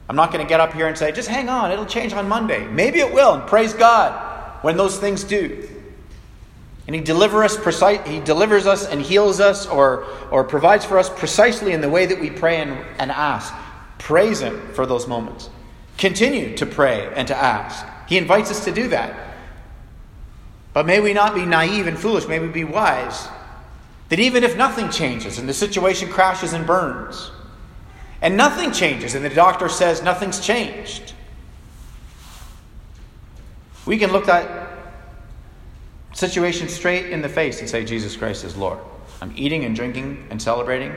I'm 0.08 0.16
not 0.16 0.32
going 0.32 0.44
to 0.44 0.48
get 0.48 0.60
up 0.60 0.72
here 0.72 0.88
and 0.88 0.98
say, 0.98 1.12
just 1.12 1.28
hang 1.28 1.48
on, 1.48 1.70
it'll 1.70 1.86
change 1.86 2.12
on 2.12 2.28
Monday. 2.28 2.66
Maybe 2.66 3.00
it 3.00 3.12
will, 3.12 3.34
and 3.34 3.46
praise 3.46 3.72
God 3.72 4.62
when 4.64 4.76
those 4.76 4.98
things 4.98 5.24
do. 5.24 5.68
And 6.86 6.94
he, 6.94 7.00
deliver 7.00 7.44
us 7.44 7.56
precise, 7.56 8.06
he 8.06 8.20
delivers 8.20 8.66
us 8.66 8.86
and 8.86 9.00
heals 9.00 9.40
us 9.40 9.66
or, 9.66 10.06
or 10.30 10.44
provides 10.44 10.84
for 10.84 10.98
us 10.98 11.08
precisely 11.08 11.72
in 11.72 11.80
the 11.80 11.88
way 11.88 12.06
that 12.06 12.20
we 12.20 12.30
pray 12.30 12.60
and, 12.60 12.72
and 12.98 13.10
ask. 13.10 13.54
Praise 13.98 14.40
him 14.40 14.72
for 14.72 14.84
those 14.84 15.06
moments. 15.06 15.48
Continue 15.96 16.56
to 16.56 16.66
pray 16.66 17.10
and 17.14 17.28
to 17.28 17.36
ask. 17.36 17.86
He 18.06 18.18
invites 18.18 18.50
us 18.50 18.64
to 18.64 18.72
do 18.72 18.88
that. 18.88 19.33
But 20.74 20.86
may 20.86 21.00
we 21.00 21.14
not 21.14 21.34
be 21.34 21.46
naive 21.46 21.86
and 21.86 21.98
foolish. 21.98 22.26
May 22.26 22.40
we 22.40 22.48
be 22.48 22.64
wise. 22.64 23.28
That 24.10 24.18
even 24.18 24.44
if 24.44 24.56
nothing 24.56 24.90
changes 24.90 25.38
and 25.38 25.48
the 25.48 25.54
situation 25.54 26.10
crashes 26.10 26.52
and 26.52 26.66
burns, 26.66 27.30
and 28.20 28.36
nothing 28.36 28.72
changes, 28.72 29.14
and 29.14 29.24
the 29.24 29.30
doctor 29.30 29.68
says 29.68 30.02
nothing's 30.02 30.40
changed, 30.40 31.14
we 33.86 33.98
can 33.98 34.12
look 34.12 34.28
at 34.28 34.68
situation 36.12 36.68
straight 36.68 37.10
in 37.10 37.22
the 37.22 37.28
face 37.28 37.60
and 37.60 37.68
say, 37.68 37.84
Jesus 37.84 38.16
Christ 38.16 38.44
is 38.44 38.56
Lord. 38.56 38.78
I'm 39.20 39.32
eating 39.36 39.64
and 39.64 39.76
drinking 39.76 40.26
and 40.30 40.40
celebrating 40.40 40.94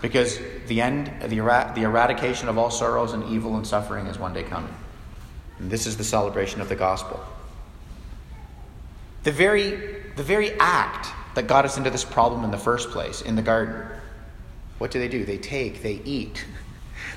because 0.00 0.38
the 0.66 0.80
end, 0.80 1.10
the, 1.22 1.36
the 1.74 1.82
eradication 1.82 2.48
of 2.48 2.58
all 2.58 2.70
sorrows 2.70 3.12
and 3.12 3.24
evil 3.32 3.56
and 3.56 3.66
suffering 3.66 4.06
is 4.06 4.18
one 4.18 4.32
day 4.32 4.42
coming. 4.42 4.74
And 5.58 5.70
this 5.70 5.86
is 5.86 5.96
the 5.96 6.04
celebration 6.04 6.60
of 6.60 6.68
the 6.68 6.76
gospel. 6.76 7.24
The 9.22 9.32
very, 9.32 10.02
the 10.16 10.22
very 10.22 10.52
act 10.58 11.08
that 11.34 11.46
got 11.46 11.64
us 11.64 11.78
into 11.78 11.90
this 11.90 12.04
problem 12.04 12.44
in 12.44 12.50
the 12.50 12.58
first 12.58 12.90
place, 12.90 13.22
in 13.22 13.36
the 13.36 13.42
garden, 13.42 13.86
what 14.78 14.90
do 14.90 14.98
they 14.98 15.08
do? 15.08 15.24
They 15.24 15.38
take, 15.38 15.82
they 15.82 16.00
eat. 16.04 16.44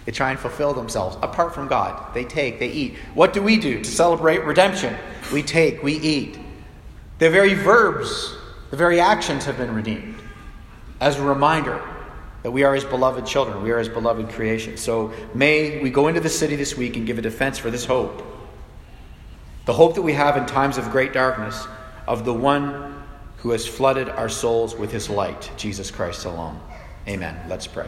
They 0.05 0.11
try 0.11 0.29
and 0.29 0.39
fulfill 0.39 0.73
themselves 0.73 1.17
apart 1.23 1.55
from 1.55 1.67
God. 1.67 2.13
They 2.13 2.25
take, 2.25 2.59
they 2.59 2.69
eat. 2.69 2.95
What 3.15 3.33
do 3.33 3.41
we 3.41 3.57
do 3.57 3.79
to 3.79 3.89
celebrate 3.89 4.43
redemption? 4.43 4.95
We 5.33 5.41
take, 5.41 5.81
we 5.81 5.93
eat. 5.93 6.37
The 7.17 7.31
very 7.31 7.55
verbs, 7.55 8.35
the 8.69 8.77
very 8.77 8.99
actions 8.99 9.45
have 9.45 9.57
been 9.57 9.73
redeemed 9.73 10.21
as 11.01 11.17
a 11.17 11.23
reminder 11.23 11.81
that 12.43 12.51
we 12.51 12.63
are 12.63 12.75
his 12.75 12.83
beloved 12.83 13.25
children, 13.25 13.63
we 13.63 13.71
are 13.71 13.79
his 13.79 13.89
beloved 13.89 14.29
creation. 14.29 14.77
So 14.77 15.11
may 15.33 15.81
we 15.81 15.89
go 15.89 16.07
into 16.07 16.19
the 16.19 16.29
city 16.29 16.55
this 16.55 16.77
week 16.77 16.95
and 16.95 17.07
give 17.07 17.17
a 17.17 17.21
defense 17.21 17.57
for 17.57 17.71
this 17.71 17.85
hope. 17.85 18.21
The 19.65 19.73
hope 19.73 19.95
that 19.95 20.03
we 20.03 20.13
have 20.13 20.37
in 20.37 20.45
times 20.45 20.77
of 20.77 20.91
great 20.91 21.11
darkness 21.11 21.67
of 22.07 22.25
the 22.25 22.33
one 22.33 23.03
who 23.37 23.51
has 23.51 23.67
flooded 23.67 24.09
our 24.09 24.29
souls 24.29 24.75
with 24.75 24.91
his 24.91 25.09
light, 25.09 25.51
Jesus 25.57 25.91
Christ 25.91 26.25
alone. 26.25 26.59
Amen. 27.07 27.37
Let's 27.47 27.67
pray. 27.67 27.87